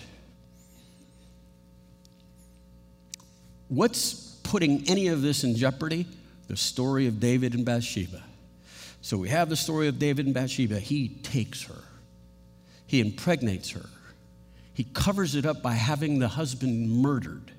What's 3.68 4.36
putting 4.42 4.88
any 4.88 5.08
of 5.08 5.22
this 5.22 5.44
in 5.44 5.56
jeopardy? 5.56 6.06
The 6.48 6.56
story 6.56 7.06
of 7.06 7.20
David 7.20 7.54
and 7.54 7.64
Bathsheba. 7.64 8.22
So 9.00 9.16
we 9.16 9.30
have 9.30 9.48
the 9.48 9.56
story 9.56 9.88
of 9.88 9.98
David 9.98 10.26
and 10.26 10.34
Bathsheba. 10.34 10.78
He 10.78 11.08
takes 11.08 11.62
her, 11.64 11.82
he 12.86 13.00
impregnates 13.00 13.70
her, 13.70 13.86
he 14.74 14.84
covers 14.84 15.34
it 15.34 15.46
up 15.46 15.62
by 15.62 15.72
having 15.72 16.18
the 16.18 16.28
husband 16.28 16.90
murdered. 16.90 17.52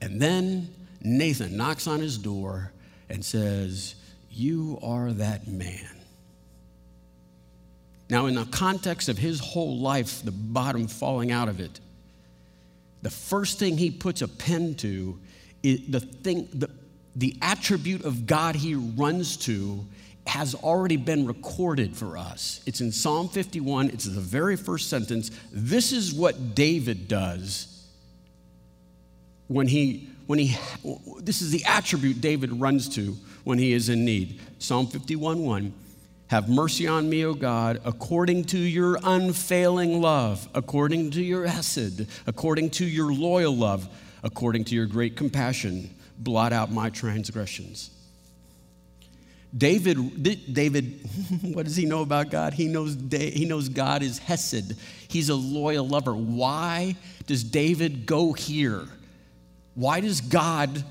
And 0.00 0.20
then 0.20 0.72
Nathan 1.02 1.56
knocks 1.56 1.86
on 1.86 2.00
his 2.00 2.18
door 2.18 2.72
and 3.08 3.24
says, 3.24 3.94
You 4.30 4.78
are 4.82 5.12
that 5.12 5.46
man. 5.46 5.96
Now, 8.10 8.26
in 8.26 8.34
the 8.34 8.46
context 8.46 9.08
of 9.08 9.18
his 9.18 9.38
whole 9.38 9.78
life, 9.78 10.22
the 10.24 10.30
bottom 10.30 10.88
falling 10.88 11.30
out 11.30 11.48
of 11.48 11.60
it, 11.60 11.80
the 13.02 13.10
first 13.10 13.58
thing 13.58 13.76
he 13.76 13.90
puts 13.90 14.22
a 14.22 14.28
pen 14.28 14.74
to 14.76 15.18
the 15.62 16.00
thing, 16.00 16.48
the, 16.52 16.70
the 17.16 17.36
attribute 17.42 18.04
of 18.04 18.26
God 18.26 18.54
he 18.54 18.74
runs 18.74 19.36
to 19.38 19.84
has 20.26 20.54
already 20.54 20.96
been 20.96 21.26
recorded 21.26 21.96
for 21.96 22.16
us. 22.16 22.60
It's 22.66 22.80
in 22.80 22.92
Psalm 22.92 23.28
51, 23.28 23.90
it's 23.90 24.04
the 24.04 24.20
very 24.20 24.56
first 24.56 24.88
sentence. 24.88 25.30
This 25.52 25.92
is 25.92 26.12
what 26.12 26.54
David 26.54 27.08
does 27.08 27.77
when 29.48 29.66
he 29.66 30.08
when 30.26 30.38
he 30.38 30.56
this 31.20 31.42
is 31.42 31.50
the 31.50 31.64
attribute 31.64 32.20
David 32.20 32.52
runs 32.52 32.88
to 32.90 33.16
when 33.44 33.58
he 33.58 33.72
is 33.72 33.88
in 33.88 34.04
need. 34.04 34.40
Psalm 34.58 34.86
51 34.86 35.40
1. 35.40 35.72
Have 36.28 36.50
mercy 36.50 36.86
on 36.86 37.08
me, 37.08 37.24
O 37.24 37.32
God, 37.32 37.80
according 37.86 38.44
to 38.44 38.58
your 38.58 38.98
unfailing 39.02 40.02
love, 40.02 40.46
according 40.54 41.10
to 41.12 41.22
your 41.22 41.46
hesed, 41.46 42.06
according 42.26 42.68
to 42.70 42.84
your 42.84 43.10
loyal 43.10 43.56
love, 43.56 43.88
according 44.22 44.64
to 44.64 44.74
your 44.74 44.84
great 44.84 45.16
compassion, 45.16 45.88
blot 46.18 46.52
out 46.52 46.70
my 46.70 46.90
transgressions. 46.90 47.90
David, 49.56 50.22
David, 50.52 51.00
what 51.54 51.64
does 51.64 51.76
he 51.76 51.86
know 51.86 52.02
about 52.02 52.30
God? 52.30 52.52
He 52.52 52.66
knows, 52.66 52.98
he 53.10 53.46
knows 53.46 53.70
God 53.70 54.02
is 54.02 54.18
Hesed. 54.18 54.74
He's 55.08 55.30
a 55.30 55.34
loyal 55.34 55.88
lover. 55.88 56.12
Why 56.12 56.96
does 57.26 57.42
David 57.42 58.04
go 58.04 58.34
here? 58.34 58.86
Why 59.78 60.00
does 60.00 60.20
God, 60.20 60.82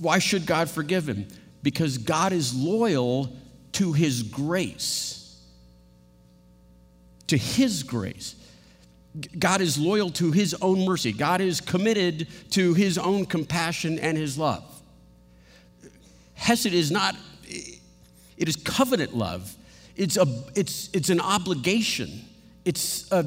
why 0.00 0.18
should 0.18 0.44
God 0.44 0.68
forgive 0.68 1.08
him? 1.08 1.28
Because 1.62 1.96
God 1.96 2.32
is 2.32 2.52
loyal 2.52 3.36
to 3.74 3.92
his 3.92 4.24
grace. 4.24 5.40
To 7.28 7.36
his 7.36 7.84
grace. 7.84 8.34
God 9.38 9.60
is 9.60 9.78
loyal 9.78 10.10
to 10.10 10.32
his 10.32 10.54
own 10.54 10.84
mercy. 10.84 11.12
God 11.12 11.40
is 11.40 11.60
committed 11.60 12.26
to 12.50 12.74
his 12.74 12.98
own 12.98 13.26
compassion 13.26 13.96
and 14.00 14.18
his 14.18 14.36
love. 14.36 14.64
Hesed 16.34 16.66
is 16.66 16.90
not, 16.90 17.14
it 17.46 18.48
is 18.48 18.56
covenant 18.56 19.16
love. 19.16 19.54
It's, 19.94 20.16
a, 20.16 20.26
it's, 20.56 20.90
it's 20.92 21.10
an 21.10 21.20
obligation, 21.20 22.24
it's 22.64 23.08
a, 23.12 23.24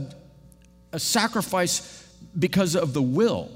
a 0.91 0.99
sacrifice 0.99 2.05
because 2.37 2.75
of 2.75 2.91
the 2.91 3.01
will. 3.01 3.49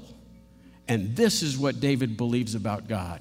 And 0.88 1.14
this 1.14 1.42
is 1.42 1.56
what 1.58 1.80
David 1.80 2.16
believes 2.16 2.54
about 2.54 2.88
God. 2.88 3.20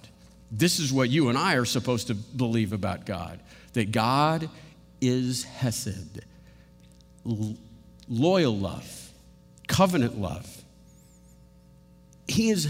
This 0.49 0.79
is 0.79 0.93
what 0.93 1.09
you 1.09 1.27
and 1.27 1.37
I 1.37 1.55
are 1.55 1.65
supposed 1.65 2.07
to 2.07 2.15
believe 2.15 2.71
about 2.71 3.05
God 3.05 3.39
that 3.73 3.91
God 3.91 4.49
is 5.01 5.43
Hesed, 5.43 6.21
loyal 8.07 8.57
love, 8.57 9.11
covenant 9.67 10.19
love. 10.19 10.63
He 12.27 12.49
is, 12.49 12.67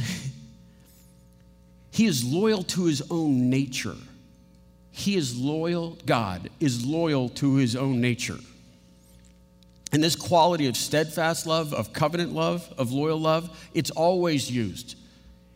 he 1.92 2.06
is 2.06 2.26
loyal 2.26 2.64
to 2.64 2.86
his 2.86 3.02
own 3.10 3.50
nature. 3.50 3.96
He 4.92 5.16
is 5.16 5.38
loyal, 5.38 5.98
God 6.06 6.50
is 6.60 6.86
loyal 6.86 7.30
to 7.30 7.56
his 7.56 7.76
own 7.76 8.02
nature. 8.02 8.40
And 9.92 10.04
this 10.04 10.16
quality 10.16 10.68
of 10.68 10.76
steadfast 10.76 11.46
love, 11.48 11.74
of 11.74 11.94
covenant 11.94 12.34
love, 12.34 12.74
of 12.78 12.92
loyal 12.92 13.20
love, 13.20 13.70
it's 13.74 13.92
always 13.92 14.52
used 14.52 14.98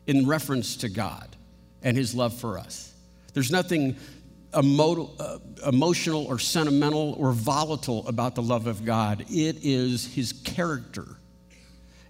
in 0.07 0.25
reference 0.25 0.77
to 0.77 0.89
God 0.89 1.35
and 1.83 1.97
his 1.97 2.15
love 2.15 2.33
for 2.33 2.57
us. 2.57 2.93
There's 3.33 3.51
nothing 3.51 3.97
uh, 4.53 5.37
emotional 5.65 6.25
or 6.25 6.39
sentimental 6.39 7.15
or 7.17 7.31
volatile 7.31 8.07
about 8.07 8.35
the 8.35 8.41
love 8.41 8.67
of 8.67 8.85
God. 8.85 9.21
It 9.29 9.57
is 9.63 10.13
his 10.13 10.33
character. 10.33 11.05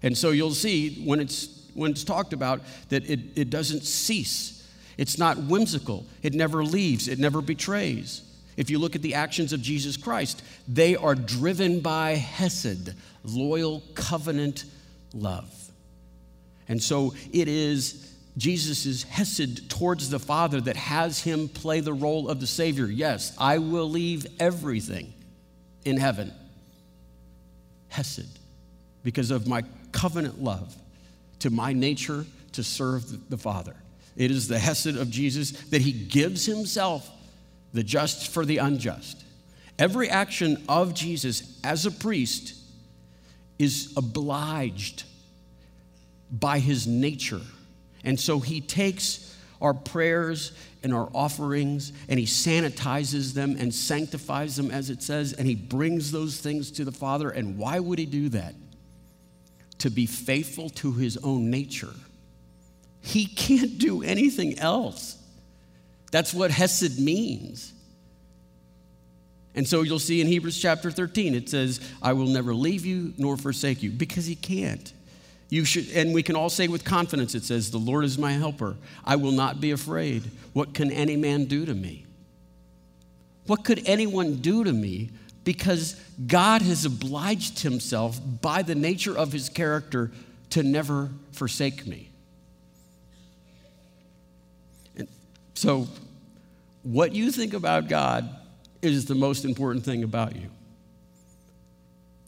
And 0.02 0.16
so 0.16 0.30
you'll 0.30 0.50
see 0.50 1.04
when 1.04 1.20
it's, 1.20 1.70
when 1.74 1.92
it's 1.92 2.04
talked 2.04 2.32
about 2.32 2.60
that 2.88 3.08
it, 3.08 3.20
it 3.36 3.50
doesn't 3.50 3.82
cease. 3.82 4.68
It's 4.98 5.18
not 5.18 5.38
whimsical. 5.38 6.06
It 6.22 6.34
never 6.34 6.64
leaves. 6.64 7.08
It 7.08 7.18
never 7.18 7.40
betrays. 7.40 8.22
If 8.56 8.70
you 8.70 8.78
look 8.78 8.94
at 8.94 9.02
the 9.02 9.14
actions 9.14 9.52
of 9.52 9.62
Jesus 9.62 9.96
Christ, 9.96 10.42
they 10.68 10.94
are 10.96 11.14
driven 11.14 11.80
by 11.80 12.12
Hesed, 12.16 12.94
loyal 13.24 13.82
covenant 13.94 14.64
love. 15.14 15.52
And 16.68 16.82
so 16.82 17.14
it 17.32 17.48
is 17.48 18.12
Jesus' 18.36 19.02
Hesed 19.04 19.70
towards 19.70 20.10
the 20.10 20.18
Father 20.18 20.60
that 20.60 20.76
has 20.76 21.20
him 21.20 21.48
play 21.48 21.80
the 21.80 21.92
role 21.92 22.28
of 22.28 22.40
the 22.40 22.46
Savior. 22.46 22.86
Yes, 22.86 23.34
I 23.38 23.58
will 23.58 23.88
leave 23.88 24.26
everything 24.40 25.12
in 25.84 25.96
heaven. 25.96 26.32
Hesed, 27.88 28.38
because 29.04 29.30
of 29.30 29.46
my 29.46 29.64
covenant 29.92 30.42
love 30.42 30.74
to 31.40 31.50
my 31.50 31.72
nature 31.72 32.24
to 32.52 32.62
serve 32.62 33.28
the 33.28 33.36
Father. 33.36 33.74
It 34.16 34.30
is 34.30 34.48
the 34.48 34.58
Hesed 34.58 34.96
of 34.96 35.10
Jesus 35.10 35.50
that 35.70 35.82
he 35.82 35.92
gives 35.92 36.46
himself 36.46 37.10
the 37.72 37.82
just 37.82 38.28
for 38.28 38.44
the 38.44 38.58
unjust. 38.58 39.24
Every 39.78 40.08
action 40.08 40.62
of 40.68 40.94
Jesus 40.94 41.58
as 41.64 41.86
a 41.86 41.90
priest 41.90 42.54
is 43.58 43.92
obliged 43.96 45.04
by 46.30 46.58
his 46.58 46.86
nature. 46.86 47.40
And 48.04 48.18
so 48.18 48.40
he 48.40 48.60
takes 48.60 49.36
our 49.60 49.74
prayers 49.74 50.52
and 50.82 50.92
our 50.92 51.08
offerings 51.14 51.92
and 52.08 52.18
he 52.18 52.26
sanitizes 52.26 53.34
them 53.34 53.56
and 53.58 53.72
sanctifies 53.72 54.56
them, 54.56 54.70
as 54.70 54.90
it 54.90 55.02
says, 55.02 55.32
and 55.32 55.46
he 55.46 55.54
brings 55.54 56.10
those 56.10 56.38
things 56.38 56.70
to 56.72 56.84
the 56.84 56.92
Father. 56.92 57.30
And 57.30 57.56
why 57.56 57.78
would 57.78 57.98
he 57.98 58.06
do 58.06 58.28
that? 58.30 58.54
To 59.78 59.90
be 59.90 60.06
faithful 60.06 60.70
to 60.70 60.92
his 60.92 61.16
own 61.18 61.50
nature. 61.50 61.94
He 63.00 63.26
can't 63.26 63.78
do 63.78 64.02
anything 64.02 64.58
else. 64.58 65.16
That's 66.12 66.32
what 66.32 66.52
Hesed 66.52 67.00
means. 67.00 67.72
And 69.54 69.66
so 69.66 69.82
you'll 69.82 69.98
see 69.98 70.20
in 70.20 70.28
Hebrews 70.28 70.60
chapter 70.60 70.90
13, 70.90 71.34
it 71.34 71.48
says, 71.48 71.80
I 72.00 72.12
will 72.12 72.26
never 72.26 72.54
leave 72.54 72.86
you 72.86 73.12
nor 73.18 73.36
forsake 73.36 73.82
you, 73.82 73.90
because 73.90 74.26
he 74.26 74.36
can't. 74.36 74.92
You 75.48 75.64
should, 75.64 75.90
and 75.90 76.14
we 76.14 76.22
can 76.22 76.36
all 76.36 76.48
say 76.48 76.68
with 76.68 76.84
confidence, 76.84 77.34
it 77.34 77.44
says, 77.44 77.70
The 77.70 77.78
Lord 77.78 78.04
is 78.04 78.16
my 78.16 78.32
helper. 78.32 78.76
I 79.04 79.16
will 79.16 79.32
not 79.32 79.60
be 79.60 79.72
afraid. 79.72 80.22
What 80.52 80.72
can 80.72 80.90
any 80.90 81.16
man 81.16 81.44
do 81.46 81.66
to 81.66 81.74
me? 81.74 82.06
What 83.46 83.64
could 83.64 83.82
anyone 83.86 84.36
do 84.36 84.64
to 84.64 84.72
me? 84.72 85.10
Because 85.44 86.00
God 86.26 86.62
has 86.62 86.84
obliged 86.84 87.60
himself 87.60 88.18
by 88.40 88.62
the 88.62 88.74
nature 88.74 89.16
of 89.16 89.32
his 89.32 89.48
character 89.48 90.12
to 90.50 90.62
never 90.62 91.10
forsake 91.32 91.86
me. 91.86 92.11
So, 95.54 95.86
what 96.82 97.14
you 97.14 97.30
think 97.30 97.54
about 97.54 97.88
God 97.88 98.28
is 98.80 99.06
the 99.06 99.14
most 99.14 99.44
important 99.44 99.84
thing 99.84 100.02
about 100.02 100.34
you. 100.34 100.50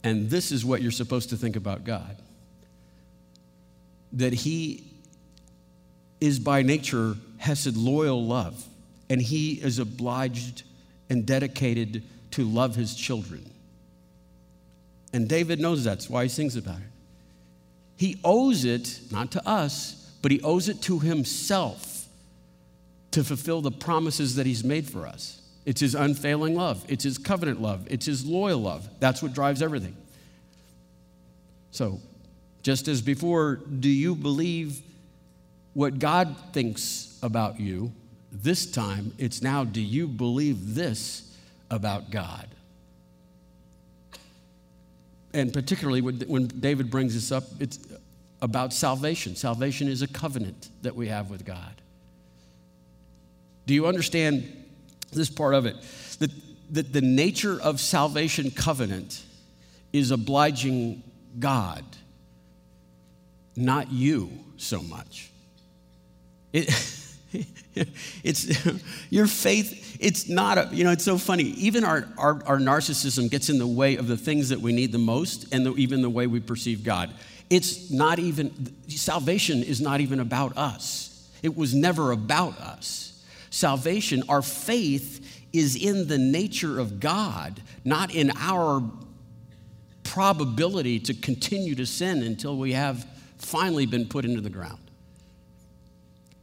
And 0.03 0.29
this 0.29 0.51
is 0.51 0.63
what 0.63 0.81
you're 0.81 0.91
supposed 0.91 1.29
to 1.31 1.37
think 1.37 1.55
about 1.55 1.83
God 1.83 2.17
that 4.13 4.33
He 4.33 4.83
is 6.21 6.39
by 6.39 6.61
nature 6.61 7.15
Hesed 7.37 7.75
loyal 7.75 8.25
love, 8.25 8.65
and 9.09 9.21
He 9.21 9.53
is 9.53 9.79
obliged 9.79 10.63
and 11.09 11.25
dedicated 11.25 12.03
to 12.31 12.45
love 12.45 12.75
His 12.75 12.95
children. 12.95 13.49
And 15.15 15.29
David 15.29 15.61
knows 15.61 15.85
that's 15.85 16.09
why 16.09 16.23
he 16.23 16.29
sings 16.29 16.57
about 16.57 16.75
it. 16.75 16.91
He 17.95 18.19
owes 18.21 18.65
it, 18.65 18.99
not 19.11 19.31
to 19.31 19.47
us, 19.47 20.11
but 20.21 20.29
he 20.29 20.41
owes 20.41 20.67
it 20.67 20.81
to 20.83 20.99
himself 20.99 21.94
to 23.15 23.23
fulfill 23.23 23.61
the 23.61 23.71
promises 23.71 24.35
that 24.35 24.45
he's 24.45 24.65
made 24.65 24.85
for 24.85 25.07
us. 25.07 25.41
It's 25.65 25.79
his 25.79 25.95
unfailing 25.95 26.53
love, 26.53 26.83
it's 26.89 27.05
his 27.05 27.17
covenant 27.17 27.61
love, 27.61 27.87
it's 27.89 28.05
his 28.05 28.25
loyal 28.25 28.59
love. 28.59 28.89
That's 28.99 29.23
what 29.23 29.31
drives 29.31 29.61
everything. 29.61 29.95
So, 31.71 32.01
just 32.61 32.89
as 32.89 33.01
before, 33.01 33.55
do 33.55 33.87
you 33.87 34.15
believe 34.15 34.81
what 35.73 35.97
God 35.97 36.35
thinks 36.51 37.17
about 37.23 37.57
you? 37.57 37.93
This 38.33 38.69
time, 38.69 39.13
it's 39.17 39.41
now, 39.41 39.63
do 39.63 39.79
you 39.79 40.09
believe 40.09 40.75
this 40.75 41.33
about 41.71 42.11
God? 42.11 42.49
And 45.33 45.53
particularly 45.53 46.01
when 46.01 46.47
David 46.47 46.91
brings 46.91 47.13
this 47.13 47.31
up, 47.31 47.45
it's 47.61 47.79
about 48.41 48.73
salvation. 48.73 49.37
Salvation 49.37 49.87
is 49.87 50.01
a 50.01 50.07
covenant 50.09 50.67
that 50.81 50.97
we 50.97 51.07
have 51.07 51.29
with 51.29 51.45
God. 51.45 51.81
Do 53.65 53.73
you 53.73 53.87
understand 53.87 54.65
this 55.11 55.29
part 55.29 55.53
of 55.53 55.65
it? 55.65 55.75
That, 56.19 56.31
that 56.73 56.93
the 56.93 57.01
nature 57.01 57.59
of 57.61 57.79
salvation 57.79 58.51
covenant 58.51 59.23
is 59.93 60.11
obliging 60.11 61.03
God 61.39 61.83
not 63.55 63.91
you 63.91 64.29
so 64.57 64.81
much. 64.81 65.31
It, 66.51 66.69
it's 68.23 68.65
your 69.09 69.27
faith, 69.27 69.97
it's 69.99 70.29
not 70.29 70.57
a, 70.57 70.69
you 70.71 70.83
know, 70.83 70.91
it's 70.91 71.03
so 71.03 71.17
funny. 71.17 71.43
Even 71.43 71.83
our, 71.83 72.07
our, 72.17 72.41
our 72.45 72.57
narcissism 72.57 73.29
gets 73.29 73.49
in 73.49 73.57
the 73.57 73.67
way 73.67 73.95
of 73.97 74.07
the 74.07 74.17
things 74.17 74.49
that 74.49 74.59
we 74.59 74.73
need 74.73 74.91
the 74.91 74.97
most 74.97 75.53
and 75.53 75.65
the, 75.65 75.73
even 75.75 76.01
the 76.01 76.09
way 76.09 76.27
we 76.27 76.39
perceive 76.39 76.83
God. 76.83 77.13
It's 77.49 77.91
not 77.91 78.19
even, 78.19 78.73
salvation 78.87 79.63
is 79.63 79.79
not 79.79 80.01
even 80.01 80.19
about 80.19 80.57
us. 80.57 81.29
It 81.43 81.55
was 81.55 81.75
never 81.75 82.11
about 82.11 82.57
us. 82.59 83.14
Salvation, 83.55 84.21
our 84.27 84.41
faith 84.41 85.45
is 85.53 85.77
in 85.77 86.09
the 86.09 86.17
nature 86.17 86.77
of 86.77 86.99
God, 86.99 87.61
not 87.85 88.13
in 88.13 88.33
our 88.35 88.83
probability 90.03 90.99
to 90.99 91.13
continue 91.13 91.73
to 91.75 91.85
sin 91.85 92.21
until 92.21 92.57
we 92.57 92.73
have 92.73 93.07
finally 93.37 93.85
been 93.85 94.07
put 94.07 94.25
into 94.25 94.41
the 94.41 94.49
ground. 94.49 94.91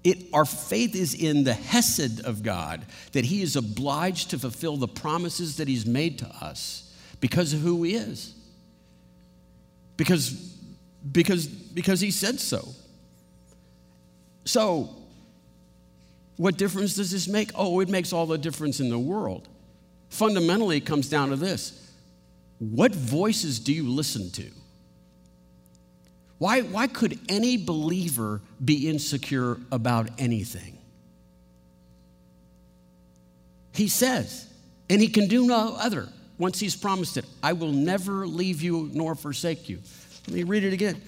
It, 0.03 0.25
our 0.33 0.47
faith 0.47 0.97
is 0.97 1.13
in 1.13 1.45
the 1.45 1.53
Hesed 1.53 2.25
of 2.25 2.43
God, 2.43 2.87
that 3.13 3.27
He 3.27 3.43
is 3.43 3.57
obliged 3.57 4.31
to 4.31 4.39
fulfill 4.39 4.79
the 4.79 4.89
promises 4.89 5.59
that 5.59 5.69
He's 5.69 5.85
made 5.85 6.19
to 6.21 6.27
us 6.41 6.91
because 7.21 7.53
of 7.53 7.61
who 7.61 7.83
He 7.83 7.95
is. 7.95 8.35
Because, 9.99 10.31
because, 11.13 11.47
because 11.47 12.01
He 12.01 12.11
said 12.11 12.41
so. 12.41 12.71
So, 14.47 14.97
what 16.37 16.57
difference 16.57 16.95
does 16.95 17.11
this 17.11 17.29
make? 17.29 17.51
Oh, 17.55 17.81
it 17.81 17.89
makes 17.89 18.13
all 18.13 18.27
the 18.27 18.39
difference 18.39 18.81
in 18.81 18.89
the 18.89 18.99
world. 18.99 19.49
Fundamentally, 20.09 20.79
it 20.79 20.87
comes 20.87 21.09
down 21.09 21.31
to 21.31 21.37
this 21.37 21.79
what 22.59 22.95
voices 22.95 23.59
do 23.59 23.73
you 23.73 23.89
listen 23.89 24.31
to? 24.33 24.51
Why, 26.39 26.61
why 26.63 26.87
could 26.87 27.19
any 27.29 27.57
believer 27.57 28.41
be 28.65 28.89
insecure 28.89 29.59
about 29.71 30.11
anything? 30.19 30.79
He 33.75 33.89
says, 33.89 34.49
and 34.91 35.01
he 35.01 35.09
can 35.09 35.29
do 35.29 35.47
no 35.47 35.77
other 35.79 36.09
once 36.39 36.59
he's 36.59 36.77
promised 36.77 37.17
it 37.17 37.25
I 37.43 37.53
will 37.53 37.73
never 37.73 38.27
leave 38.27 38.61
you 38.61 38.91
nor 38.93 39.15
forsake 39.15 39.69
you. 39.69 39.81
Let 40.27 40.35
me 40.35 40.43
read 40.43 40.65
it 40.65 40.73
again. 40.73 41.01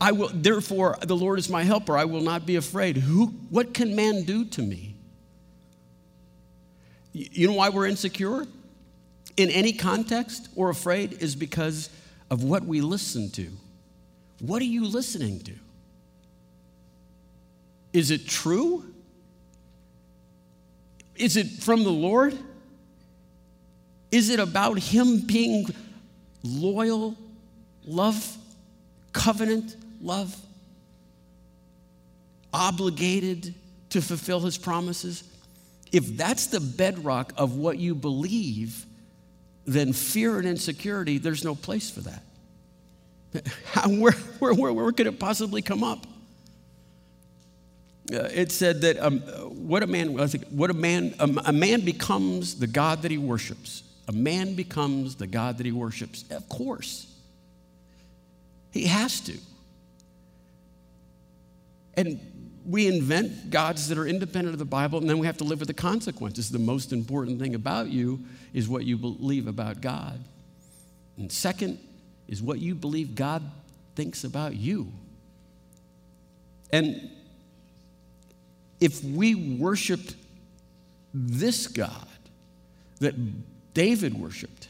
I 0.00 0.12
will, 0.12 0.30
therefore, 0.32 0.96
the 1.02 1.16
Lord 1.16 1.38
is 1.38 1.48
my 1.48 1.64
helper. 1.64 1.96
I 1.96 2.04
will 2.04 2.20
not 2.20 2.46
be 2.46 2.56
afraid. 2.56 2.96
Who, 2.96 3.26
what 3.50 3.74
can 3.74 3.96
man 3.96 4.24
do 4.24 4.44
to 4.44 4.62
me? 4.62 4.94
You 7.12 7.48
know 7.48 7.54
why 7.54 7.68
we're 7.70 7.86
insecure? 7.86 8.46
In 9.36 9.50
any 9.50 9.72
context 9.72 10.48
or 10.54 10.70
afraid 10.70 11.20
is 11.22 11.34
because 11.34 11.90
of 12.30 12.44
what 12.44 12.64
we 12.64 12.80
listen 12.80 13.30
to. 13.32 13.50
What 14.40 14.62
are 14.62 14.66
you 14.66 14.86
listening 14.86 15.40
to? 15.40 15.52
Is 17.92 18.10
it 18.10 18.28
true? 18.28 18.84
Is 21.16 21.36
it 21.36 21.48
from 21.48 21.82
the 21.82 21.90
Lord? 21.90 22.38
Is 24.12 24.30
it 24.30 24.38
about 24.38 24.78
Him 24.78 25.20
being 25.20 25.66
loyal, 26.44 27.16
love, 27.84 28.36
covenant, 29.12 29.76
love, 30.00 30.36
obligated 32.52 33.54
to 33.90 34.00
fulfill 34.00 34.40
His 34.40 34.58
promises? 34.58 35.24
If 35.92 36.16
that's 36.16 36.46
the 36.46 36.60
bedrock 36.60 37.32
of 37.36 37.56
what 37.56 37.78
you 37.78 37.94
believe, 37.94 38.84
then 39.66 39.92
fear 39.92 40.38
and 40.38 40.46
insecurity, 40.46 41.18
there's 41.18 41.44
no 41.44 41.54
place 41.54 41.90
for 41.90 42.00
that. 42.00 42.22
Where, 43.86 44.12
where, 44.12 44.54
where, 44.54 44.72
where 44.72 44.92
could 44.92 45.06
it 45.06 45.18
possibly 45.18 45.60
come 45.60 45.84
up? 45.84 46.06
Uh, 48.10 48.22
it 48.32 48.50
said 48.50 48.80
that 48.80 48.98
um, 48.98 49.18
what 49.20 49.82
a 49.82 49.86
man, 49.86 50.14
what 50.14 50.70
a 50.70 50.74
man, 50.74 51.14
um, 51.20 51.38
a 51.44 51.52
man 51.52 51.82
becomes 51.82 52.54
the 52.58 52.66
God 52.66 53.02
that 53.02 53.10
he 53.10 53.18
worships. 53.18 53.82
A 54.08 54.12
man 54.12 54.54
becomes 54.54 55.16
the 55.16 55.26
God 55.26 55.58
that 55.58 55.66
he 55.66 55.72
worships. 55.72 56.24
Of 56.30 56.48
course, 56.48 57.06
he 58.70 58.86
has 58.86 59.20
to. 59.20 59.36
And 61.98 62.20
we 62.64 62.86
invent 62.86 63.50
gods 63.50 63.88
that 63.88 63.98
are 63.98 64.06
independent 64.06 64.54
of 64.54 64.60
the 64.60 64.64
Bible, 64.64 65.00
and 65.00 65.10
then 65.10 65.18
we 65.18 65.26
have 65.26 65.38
to 65.38 65.44
live 65.44 65.58
with 65.58 65.66
the 65.66 65.74
consequences. 65.74 66.48
The 66.48 66.60
most 66.60 66.92
important 66.92 67.40
thing 67.40 67.56
about 67.56 67.88
you 67.88 68.20
is 68.54 68.68
what 68.68 68.84
you 68.84 68.96
believe 68.96 69.48
about 69.48 69.80
God. 69.80 70.20
And 71.16 71.32
second 71.32 71.80
is 72.28 72.40
what 72.40 72.60
you 72.60 72.76
believe 72.76 73.16
God 73.16 73.42
thinks 73.96 74.22
about 74.22 74.54
you. 74.54 74.92
And 76.70 77.10
if 78.78 79.02
we 79.02 79.58
worshiped 79.58 80.14
this 81.12 81.66
God 81.66 82.06
that 83.00 83.16
David 83.74 84.14
worshiped, 84.14 84.68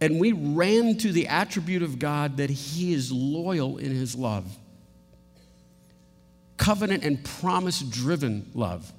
and 0.00 0.18
we 0.18 0.32
ran 0.32 0.96
to 0.98 1.12
the 1.12 1.28
attribute 1.28 1.84
of 1.84 2.00
God 2.00 2.38
that 2.38 2.50
he 2.50 2.92
is 2.92 3.12
loyal 3.12 3.78
in 3.78 3.92
his 3.92 4.16
love, 4.16 4.58
covenant 6.66 7.04
and 7.04 7.24
promise 7.24 7.80
driven 7.80 8.50
love, 8.52 8.92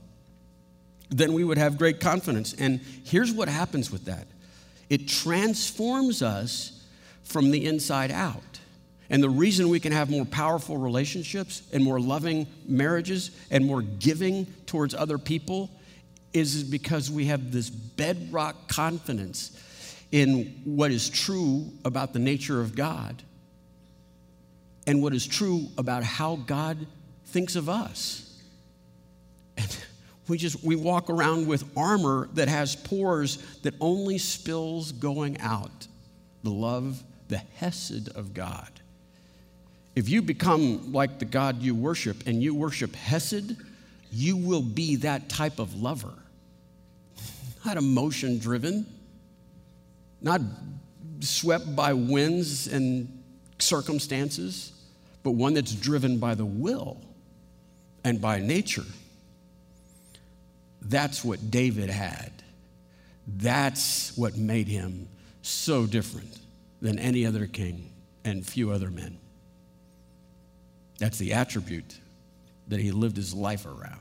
then 1.10 1.34
we 1.34 1.44
would 1.44 1.58
have 1.58 1.78
great 1.78 2.00
confidence. 2.00 2.54
And 2.54 2.80
here's 3.04 3.34
what 3.34 3.50
happens 3.50 3.92
with 3.92 4.06
that 4.06 4.26
it 4.90 5.10
transforms 5.10 6.22
us 6.22 6.86
from 7.24 7.52
the 7.52 7.66
inside 7.66 8.10
out. 8.10 8.42
And 9.10 9.22
the 9.22 9.30
reason 9.30 9.68
we 9.68 9.82
can 9.82 9.92
have 9.92 10.10
more 10.10 10.24
powerful 10.24 10.78
relationships 10.78 11.62
and 11.74 11.84
more 11.84 12.00
loving 12.00 12.48
marriages 12.66 13.32
and 13.52 13.66
more 13.66 13.82
giving 13.82 14.46
towards 14.66 14.94
other 14.94 15.18
people 15.18 15.70
is 16.32 16.64
because 16.64 17.12
we 17.12 17.26
have 17.26 17.52
this 17.52 17.70
bedrock 17.70 18.70
confidence 18.70 19.62
in 20.14 20.62
what 20.64 20.92
is 20.92 21.10
true 21.10 21.66
about 21.84 22.14
the 22.14 22.20
nature 22.20 22.62
of 22.62 22.76
God 22.76 23.22
and 24.86 25.04
what 25.04 25.14
is 25.14 25.28
true 25.28 25.68
about 25.78 26.04
how 26.04 26.38
God 26.38 26.88
thinks 27.28 27.56
of 27.56 27.70
us. 27.70 28.24
And 29.58 29.78
we 30.28 30.38
just 30.38 30.64
we 30.64 30.76
walk 30.76 31.10
around 31.10 31.48
with 31.48 31.64
armor 31.78 32.30
that 32.34 32.48
has 32.48 32.76
pores 32.76 33.38
that 33.64 33.74
only 33.80 34.18
spills 34.18 34.92
going 34.92 35.40
out 35.40 35.88
the 36.44 36.50
love, 36.50 37.04
the 37.28 37.38
hesed 37.38 38.10
of 38.10 38.34
God. 38.34 38.70
If 39.96 40.10
you 40.10 40.22
become 40.22 40.94
like 40.94 41.20
the 41.20 41.26
God 41.26 41.62
you 41.62 41.74
worship 41.74 42.28
and 42.28 42.42
you 42.42 42.54
worship 42.54 42.96
hesed, 42.96 43.56
you 44.12 44.38
will 44.38 44.62
be 44.62 44.98
that 44.98 45.28
type 45.28 45.60
of 45.60 45.82
lover. 45.82 46.14
Not 47.66 47.78
emotion 47.78 48.38
driven, 48.38 48.86
not 50.22 50.40
swept 51.20 51.76
by 51.76 51.94
winds 51.94 52.68
and 52.68 53.22
circumstances, 53.60 54.72
but 55.24 55.32
one 55.32 55.56
that's 55.56 55.74
driven 55.74 56.20
by 56.20 56.36
the 56.36 56.46
will 56.46 57.02
and 58.08 58.22
by 58.22 58.40
nature. 58.40 58.86
That's 60.82 61.26
what 61.26 61.52
David 61.52 61.90
had. 61.90 62.32
That's 63.28 64.16
what 64.18 64.38
made 64.38 64.70
him 64.70 65.10
so 65.42 65.86
different 65.86 66.40
than 66.82 67.00
any 67.00 67.26
other 67.26 67.48
king 67.48 67.92
and 68.24 68.46
few 68.46 68.72
other 68.72 68.90
men. 68.90 69.18
That's 71.00 71.18
the 71.18 71.34
attribute 71.34 72.00
that 72.70 72.80
he 72.80 72.92
lived 72.92 73.18
his 73.18 73.34
life 73.34 73.66
around. 73.66 74.00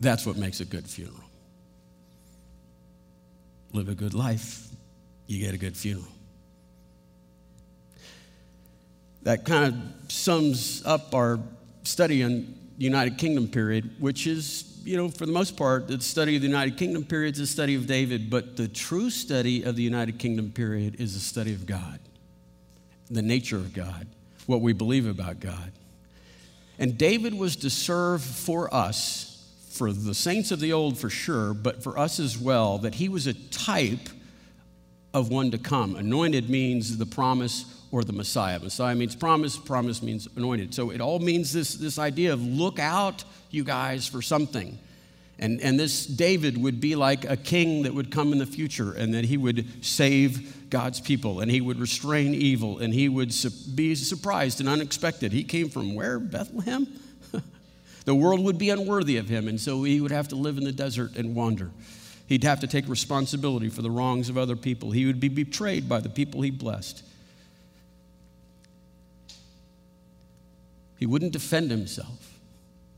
That's 0.00 0.26
what 0.26 0.36
makes 0.36 0.58
a 0.58 0.64
good 0.64 0.88
funeral. 0.88 1.30
Live 3.72 3.88
a 3.88 3.94
good 3.94 4.14
life, 4.14 4.66
you 5.28 5.44
get 5.44 5.54
a 5.54 5.58
good 5.58 5.76
funeral. 5.76 6.08
That 9.24 9.44
kind 9.44 9.72
of 9.72 10.12
sums 10.12 10.84
up 10.84 11.14
our 11.14 11.38
study 11.84 12.22
on 12.24 12.54
the 12.76 12.84
United 12.84 13.18
Kingdom 13.18 13.48
period, 13.48 13.94
which 14.00 14.26
is, 14.26 14.80
you 14.84 14.96
know, 14.96 15.08
for 15.08 15.26
the 15.26 15.32
most 15.32 15.56
part, 15.56 15.86
the 15.86 16.00
study 16.00 16.36
of 16.36 16.42
the 16.42 16.48
United 16.48 16.76
Kingdom 16.76 17.04
period 17.04 17.34
is 17.34 17.40
a 17.40 17.46
study 17.46 17.74
of 17.76 17.86
David, 17.86 18.30
but 18.30 18.56
the 18.56 18.66
true 18.66 19.10
study 19.10 19.62
of 19.62 19.76
the 19.76 19.82
United 19.82 20.18
Kingdom 20.18 20.50
period 20.50 21.00
is 21.00 21.14
a 21.14 21.20
study 21.20 21.54
of 21.54 21.66
God, 21.66 22.00
the 23.10 23.22
nature 23.22 23.56
of 23.56 23.72
God, 23.72 24.08
what 24.46 24.60
we 24.60 24.72
believe 24.72 25.06
about 25.06 25.38
God. 25.38 25.72
And 26.78 26.98
David 26.98 27.34
was 27.34 27.54
to 27.56 27.70
serve 27.70 28.22
for 28.22 28.74
us, 28.74 29.48
for 29.70 29.92
the 29.92 30.14
saints 30.14 30.50
of 30.50 30.58
the 30.58 30.72
old 30.72 30.98
for 30.98 31.10
sure, 31.10 31.54
but 31.54 31.82
for 31.82 31.96
us 31.96 32.18
as 32.18 32.36
well, 32.36 32.78
that 32.78 32.96
he 32.96 33.08
was 33.08 33.28
a 33.28 33.34
type 33.34 34.08
of 35.14 35.28
one 35.28 35.52
to 35.52 35.58
come. 35.58 35.94
Anointed 35.94 36.50
means 36.50 36.96
the 36.98 37.06
promise 37.06 37.81
or 37.92 38.02
the 38.02 38.12
Messiah. 38.12 38.58
Messiah 38.58 38.94
means 38.94 39.14
promise, 39.14 39.56
promise 39.56 40.02
means 40.02 40.26
anointed. 40.34 40.74
So 40.74 40.90
it 40.90 41.00
all 41.00 41.18
means 41.18 41.52
this, 41.52 41.74
this 41.74 41.98
idea 41.98 42.32
of 42.32 42.42
look 42.42 42.78
out, 42.78 43.22
you 43.50 43.62
guys, 43.62 44.08
for 44.08 44.22
something. 44.22 44.78
And, 45.38 45.60
and 45.60 45.78
this 45.78 46.06
David 46.06 46.56
would 46.56 46.80
be 46.80 46.96
like 46.96 47.28
a 47.28 47.36
king 47.36 47.82
that 47.82 47.92
would 47.94 48.10
come 48.10 48.32
in 48.32 48.38
the 48.38 48.46
future 48.46 48.92
and 48.92 49.12
that 49.14 49.24
he 49.24 49.36
would 49.36 49.84
save 49.84 50.70
God's 50.70 51.00
people 51.00 51.40
and 51.40 51.50
he 51.50 51.60
would 51.60 51.78
restrain 51.78 52.34
evil 52.34 52.78
and 52.78 52.94
he 52.94 53.08
would 53.08 53.34
su- 53.34 53.50
be 53.74 53.94
surprised 53.94 54.60
and 54.60 54.68
unexpected. 54.68 55.32
He 55.32 55.44
came 55.44 55.68
from 55.68 55.94
where? 55.94 56.18
Bethlehem? 56.18 56.86
the 58.06 58.14
world 58.14 58.40
would 58.40 58.56
be 58.56 58.70
unworthy 58.70 59.18
of 59.18 59.28
him, 59.28 59.48
and 59.48 59.60
so 59.60 59.82
he 59.82 60.00
would 60.00 60.12
have 60.12 60.28
to 60.28 60.36
live 60.36 60.58
in 60.58 60.64
the 60.64 60.72
desert 60.72 61.16
and 61.16 61.34
wander. 61.34 61.70
He'd 62.26 62.44
have 62.44 62.60
to 62.60 62.66
take 62.66 62.88
responsibility 62.88 63.68
for 63.68 63.82
the 63.82 63.90
wrongs 63.90 64.30
of 64.30 64.38
other 64.38 64.56
people. 64.56 64.92
He 64.92 65.04
would 65.04 65.20
be 65.20 65.28
betrayed 65.28 65.88
by 65.88 66.00
the 66.00 66.08
people 66.08 66.40
he 66.40 66.50
blessed. 66.50 67.02
He 71.02 71.06
wouldn't 71.06 71.32
defend 71.32 71.72
himself, 71.72 72.38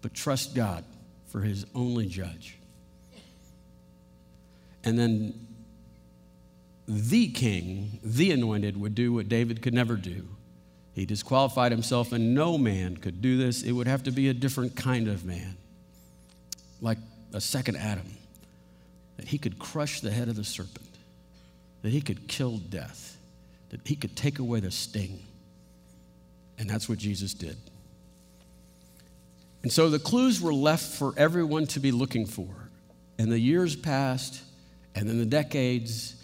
but 0.02 0.12
trust 0.12 0.54
God 0.54 0.84
for 1.28 1.40
his 1.40 1.64
only 1.74 2.04
judge. 2.04 2.58
And 4.84 4.98
then 4.98 5.46
the 6.86 7.28
king, 7.28 8.00
the 8.04 8.30
anointed, 8.32 8.78
would 8.78 8.94
do 8.94 9.14
what 9.14 9.30
David 9.30 9.62
could 9.62 9.72
never 9.72 9.96
do. 9.96 10.28
He 10.92 11.06
disqualified 11.06 11.72
himself, 11.72 12.12
and 12.12 12.34
no 12.34 12.58
man 12.58 12.98
could 12.98 13.22
do 13.22 13.38
this. 13.38 13.62
It 13.62 13.72
would 13.72 13.86
have 13.86 14.02
to 14.02 14.10
be 14.10 14.28
a 14.28 14.34
different 14.34 14.76
kind 14.76 15.08
of 15.08 15.24
man, 15.24 15.56
like 16.82 16.98
a 17.32 17.40
second 17.40 17.76
Adam, 17.76 18.18
that 19.16 19.28
he 19.28 19.38
could 19.38 19.58
crush 19.58 20.02
the 20.02 20.10
head 20.10 20.28
of 20.28 20.36
the 20.36 20.44
serpent, 20.44 20.90
that 21.80 21.88
he 21.88 22.02
could 22.02 22.28
kill 22.28 22.58
death, 22.58 23.16
that 23.70 23.80
he 23.86 23.96
could 23.96 24.14
take 24.14 24.40
away 24.40 24.60
the 24.60 24.70
sting. 24.70 25.22
And 26.58 26.68
that's 26.68 26.86
what 26.86 26.98
Jesus 26.98 27.32
did. 27.32 27.56
And 29.64 29.72
so 29.72 29.88
the 29.88 29.98
clues 29.98 30.42
were 30.42 30.52
left 30.52 30.84
for 30.84 31.14
everyone 31.16 31.66
to 31.68 31.80
be 31.80 31.90
looking 31.90 32.26
for. 32.26 32.68
And 33.18 33.32
the 33.32 33.38
years 33.38 33.74
passed, 33.74 34.42
and 34.94 35.08
then 35.08 35.18
the 35.18 35.24
decades, 35.24 36.16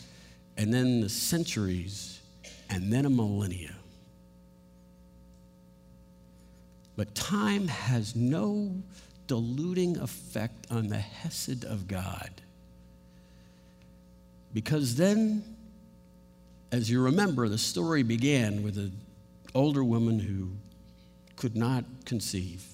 and 0.58 0.74
then 0.74 1.00
the 1.00 1.08
centuries, 1.08 2.20
and 2.68 2.92
then 2.92 3.06
a 3.06 3.10
millennia. 3.10 3.74
But 6.96 7.14
time 7.14 7.66
has 7.68 8.14
no 8.14 8.74
diluting 9.26 9.96
effect 9.96 10.66
on 10.70 10.88
the 10.88 10.98
Hesed 10.98 11.64
of 11.64 11.88
God. 11.88 12.30
Because 14.52 14.96
then, 14.96 15.42
as 16.70 16.90
you 16.90 17.02
remember, 17.02 17.48
the 17.48 17.56
story 17.56 18.02
began 18.02 18.62
with 18.62 18.76
an 18.76 18.92
older 19.54 19.82
woman 19.82 20.18
who 20.18 20.50
could 21.36 21.56
not 21.56 21.86
conceive. 22.04 22.66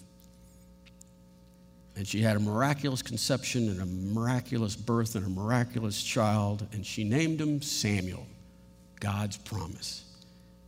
And 1.97 2.07
she 2.07 2.21
had 2.21 2.37
a 2.37 2.41
miraculous 2.41 3.01
conception 3.01 3.71
and 3.71 3.81
a 3.81 3.87
miraculous 3.87 4.77
birth 4.77 5.15
and 5.15 5.25
a 5.25 5.31
miraculous 5.31 6.03
child, 6.03 6.67
and 6.73 6.85
she 6.85 7.05
named 7.05 7.41
him 7.41 7.63
Samuel, 7.63 8.27
God's 9.01 9.39
promise. 9.39 10.05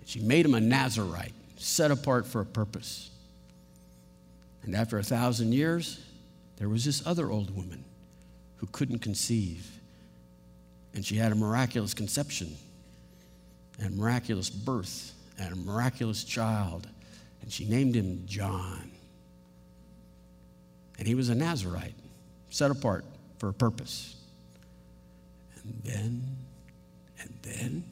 And 0.00 0.08
she 0.08 0.20
made 0.20 0.46
him 0.46 0.54
a 0.54 0.60
Nazarite, 0.60 1.34
set 1.56 1.90
apart 1.90 2.26
for 2.26 2.40
a 2.40 2.46
purpose. 2.46 3.10
And 4.62 4.74
after 4.74 4.98
a 4.98 5.02
thousand 5.02 5.52
years, 5.52 6.00
there 6.56 6.68
was 6.68 6.84
this 6.84 7.06
other 7.06 7.30
old 7.30 7.54
woman 7.54 7.84
who 8.56 8.66
couldn't 8.72 9.00
conceive. 9.00 9.70
And 10.94 11.04
she 11.04 11.16
had 11.16 11.30
a 11.30 11.34
miraculous 11.34 11.92
conception 11.92 12.56
and 13.78 13.92
a 13.92 13.96
miraculous 13.96 14.48
birth 14.48 15.12
and 15.38 15.52
a 15.52 15.56
miraculous 15.56 16.24
child. 16.24 16.88
And 17.42 17.52
she 17.52 17.66
named 17.66 17.94
him 17.94 18.24
John. 18.26 18.90
And 20.98 21.06
he 21.06 21.14
was 21.14 21.28
a 21.28 21.34
Nazarite, 21.34 21.94
set 22.50 22.70
apart 22.70 23.04
for 23.38 23.48
a 23.48 23.52
purpose. 23.52 24.16
And 25.62 25.80
then, 25.84 26.36
and 27.20 27.34
then, 27.42 27.84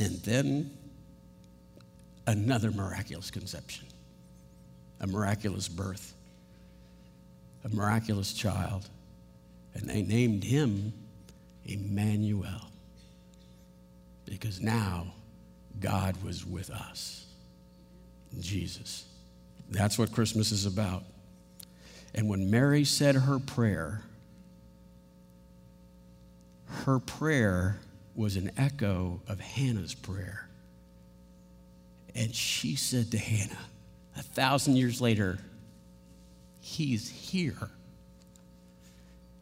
and 0.00 0.16
then, 0.22 0.70
another 2.26 2.70
miraculous 2.70 3.30
conception, 3.30 3.86
a 5.00 5.06
miraculous 5.06 5.68
birth, 5.68 6.14
a 7.64 7.68
miraculous 7.68 8.32
child. 8.32 8.88
And 9.74 9.88
they 9.88 10.02
named 10.02 10.44
him 10.44 10.92
Emmanuel 11.64 12.70
because 14.24 14.60
now 14.60 15.14
God 15.80 16.22
was 16.22 16.46
with 16.46 16.70
us. 16.70 17.26
Jesus. 18.40 19.04
That's 19.70 19.98
what 19.98 20.12
Christmas 20.12 20.52
is 20.52 20.66
about. 20.66 21.04
And 22.14 22.28
when 22.28 22.50
Mary 22.50 22.84
said 22.84 23.14
her 23.16 23.38
prayer, 23.38 24.02
her 26.84 26.98
prayer 26.98 27.78
was 28.14 28.36
an 28.36 28.50
echo 28.56 29.20
of 29.26 29.40
Hannah's 29.40 29.94
prayer. 29.94 30.48
And 32.14 32.34
she 32.34 32.76
said 32.76 33.10
to 33.10 33.18
Hannah, 33.18 33.66
a 34.16 34.22
thousand 34.22 34.76
years 34.76 35.00
later, 35.00 35.38
He's 36.60 37.10
here. 37.10 37.68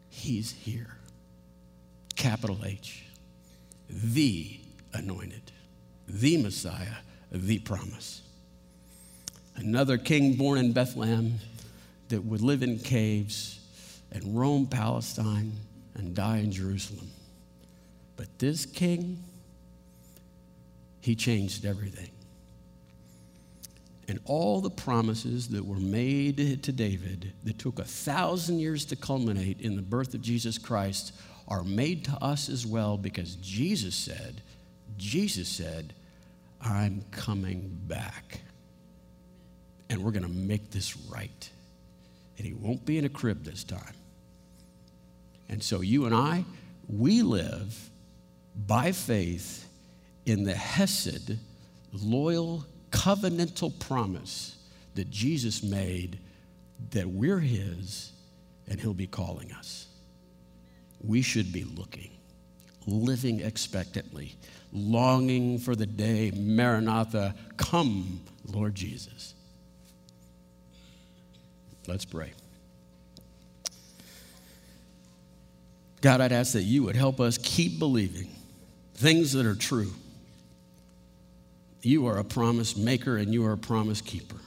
He's 0.09 0.51
here. 0.51 0.97
Capital 2.15 2.59
H. 2.65 3.05
The 3.89 4.59
anointed, 4.93 5.51
the 6.05 6.35
Messiah, 6.37 6.97
the 7.31 7.59
promise. 7.59 8.23
Another 9.55 9.97
king 9.97 10.33
born 10.33 10.57
in 10.57 10.73
Bethlehem 10.73 11.39
that 12.13 12.23
would 12.23 12.41
live 12.41 12.61
in 12.61 12.77
caves 12.77 13.59
and 14.11 14.37
roam 14.39 14.67
Palestine 14.67 15.51
and 15.95 16.13
die 16.13 16.37
in 16.37 16.51
Jerusalem. 16.51 17.09
But 18.17 18.27
this 18.37 18.67
king, 18.67 19.17
he 21.01 21.15
changed 21.15 21.65
everything. 21.65 22.11
And 24.07 24.19
all 24.25 24.61
the 24.61 24.69
promises 24.69 25.47
that 25.47 25.65
were 25.65 25.79
made 25.79 26.61
to 26.61 26.71
David 26.71 27.33
that 27.45 27.57
took 27.57 27.79
a 27.79 27.83
thousand 27.83 28.59
years 28.59 28.85
to 28.85 28.95
culminate 28.95 29.59
in 29.61 29.75
the 29.75 29.81
birth 29.81 30.13
of 30.13 30.21
Jesus 30.21 30.59
Christ 30.59 31.15
are 31.47 31.63
made 31.63 32.05
to 32.05 32.11
us 32.23 32.47
as 32.47 32.63
well 32.63 32.95
because 32.95 33.37
Jesus 33.37 33.95
said, 33.95 34.43
Jesus 34.99 35.49
said, 35.49 35.95
I'm 36.61 37.03
coming 37.09 37.75
back. 37.87 38.41
And 39.89 40.03
we're 40.03 40.11
going 40.11 40.21
to 40.21 40.29
make 40.29 40.69
this 40.69 40.95
right 41.09 41.49
and 42.37 42.45
he 42.47 42.53
won't 42.53 42.85
be 42.85 42.97
in 42.97 43.05
a 43.05 43.09
crib 43.09 43.43
this 43.43 43.63
time. 43.63 43.95
And 45.49 45.61
so 45.61 45.81
you 45.81 46.05
and 46.05 46.15
I, 46.15 46.45
we 46.87 47.21
live 47.21 47.89
by 48.55 48.91
faith 48.91 49.67
in 50.25 50.43
the 50.43 50.53
Hesed, 50.53 51.37
loyal, 51.91 52.65
covenantal 52.91 53.77
promise 53.79 54.57
that 54.95 55.09
Jesus 55.09 55.63
made 55.63 56.19
that 56.91 57.07
we're 57.07 57.39
his 57.39 58.11
and 58.67 58.79
he'll 58.79 58.93
be 58.93 59.07
calling 59.07 59.51
us. 59.53 59.87
We 61.01 61.21
should 61.21 61.51
be 61.51 61.63
looking, 61.63 62.11
living 62.85 63.41
expectantly, 63.41 64.35
longing 64.71 65.59
for 65.59 65.75
the 65.75 65.85
day, 65.85 66.31
Maranatha, 66.31 67.35
come, 67.57 68.21
Lord 68.45 68.75
Jesus. 68.75 69.33
Let's 71.87 72.05
pray. 72.05 72.31
God, 76.01 76.21
I'd 76.21 76.31
ask 76.31 76.53
that 76.53 76.63
you 76.63 76.83
would 76.83 76.95
help 76.95 77.19
us 77.19 77.37
keep 77.37 77.79
believing 77.79 78.29
things 78.95 79.33
that 79.33 79.45
are 79.45 79.55
true. 79.55 79.91
You 81.81 82.07
are 82.07 82.17
a 82.17 82.23
promise 82.23 82.75
maker 82.75 83.17
and 83.17 83.33
you 83.33 83.45
are 83.45 83.53
a 83.53 83.57
promise 83.57 84.01
keeper. 84.01 84.37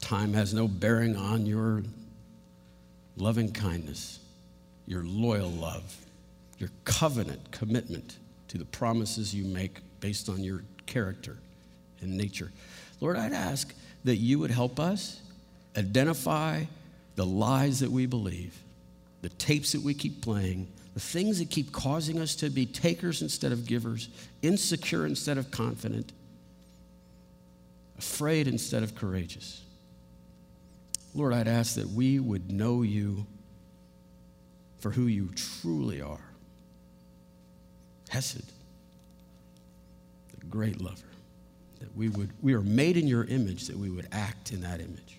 Time 0.00 0.34
has 0.34 0.52
no 0.52 0.68
bearing 0.68 1.16
on 1.16 1.46
your 1.46 1.82
loving 3.16 3.52
kindness, 3.52 4.18
your 4.86 5.02
loyal 5.02 5.50
love, 5.50 5.96
your 6.58 6.70
covenant 6.84 7.50
commitment 7.50 8.18
to 8.48 8.58
the 8.58 8.64
promises 8.66 9.34
you 9.34 9.44
make 9.44 9.78
based 10.00 10.28
on 10.28 10.44
your 10.44 10.62
character 10.84 11.38
and 12.00 12.16
nature. 12.16 12.52
Lord, 13.00 13.16
I'd 13.16 13.32
ask 13.32 13.74
that 14.04 14.16
you 14.16 14.38
would 14.38 14.50
help 14.50 14.78
us 14.78 15.20
identify 15.76 16.64
the 17.16 17.26
lies 17.26 17.80
that 17.80 17.90
we 17.90 18.06
believe, 18.06 18.56
the 19.22 19.28
tapes 19.30 19.72
that 19.72 19.82
we 19.82 19.94
keep 19.94 20.22
playing, 20.22 20.68
the 20.94 21.00
things 21.00 21.38
that 21.38 21.50
keep 21.50 21.72
causing 21.72 22.20
us 22.20 22.36
to 22.36 22.50
be 22.50 22.66
takers 22.66 23.22
instead 23.22 23.52
of 23.52 23.66
givers, 23.66 24.08
insecure 24.42 25.06
instead 25.06 25.38
of 25.38 25.50
confident, 25.50 26.12
afraid 27.98 28.46
instead 28.46 28.82
of 28.82 28.94
courageous. 28.94 29.62
Lord, 31.14 31.32
I'd 31.32 31.48
ask 31.48 31.76
that 31.76 31.88
we 31.88 32.18
would 32.18 32.50
know 32.50 32.82
you 32.82 33.26
for 34.78 34.90
who 34.90 35.06
you 35.06 35.30
truly 35.34 36.00
are. 36.00 36.20
Hesed, 38.10 38.52
the 40.38 40.46
great 40.46 40.80
lover, 40.80 41.06
that 41.80 41.96
we 41.96 42.08
would, 42.08 42.30
we 42.42 42.54
are 42.54 42.62
made 42.62 42.96
in 42.96 43.08
your 43.08 43.24
image, 43.24 43.66
that 43.66 43.76
we 43.76 43.90
would 43.90 44.06
act 44.12 44.52
in 44.52 44.60
that 44.60 44.80
image. 44.80 45.18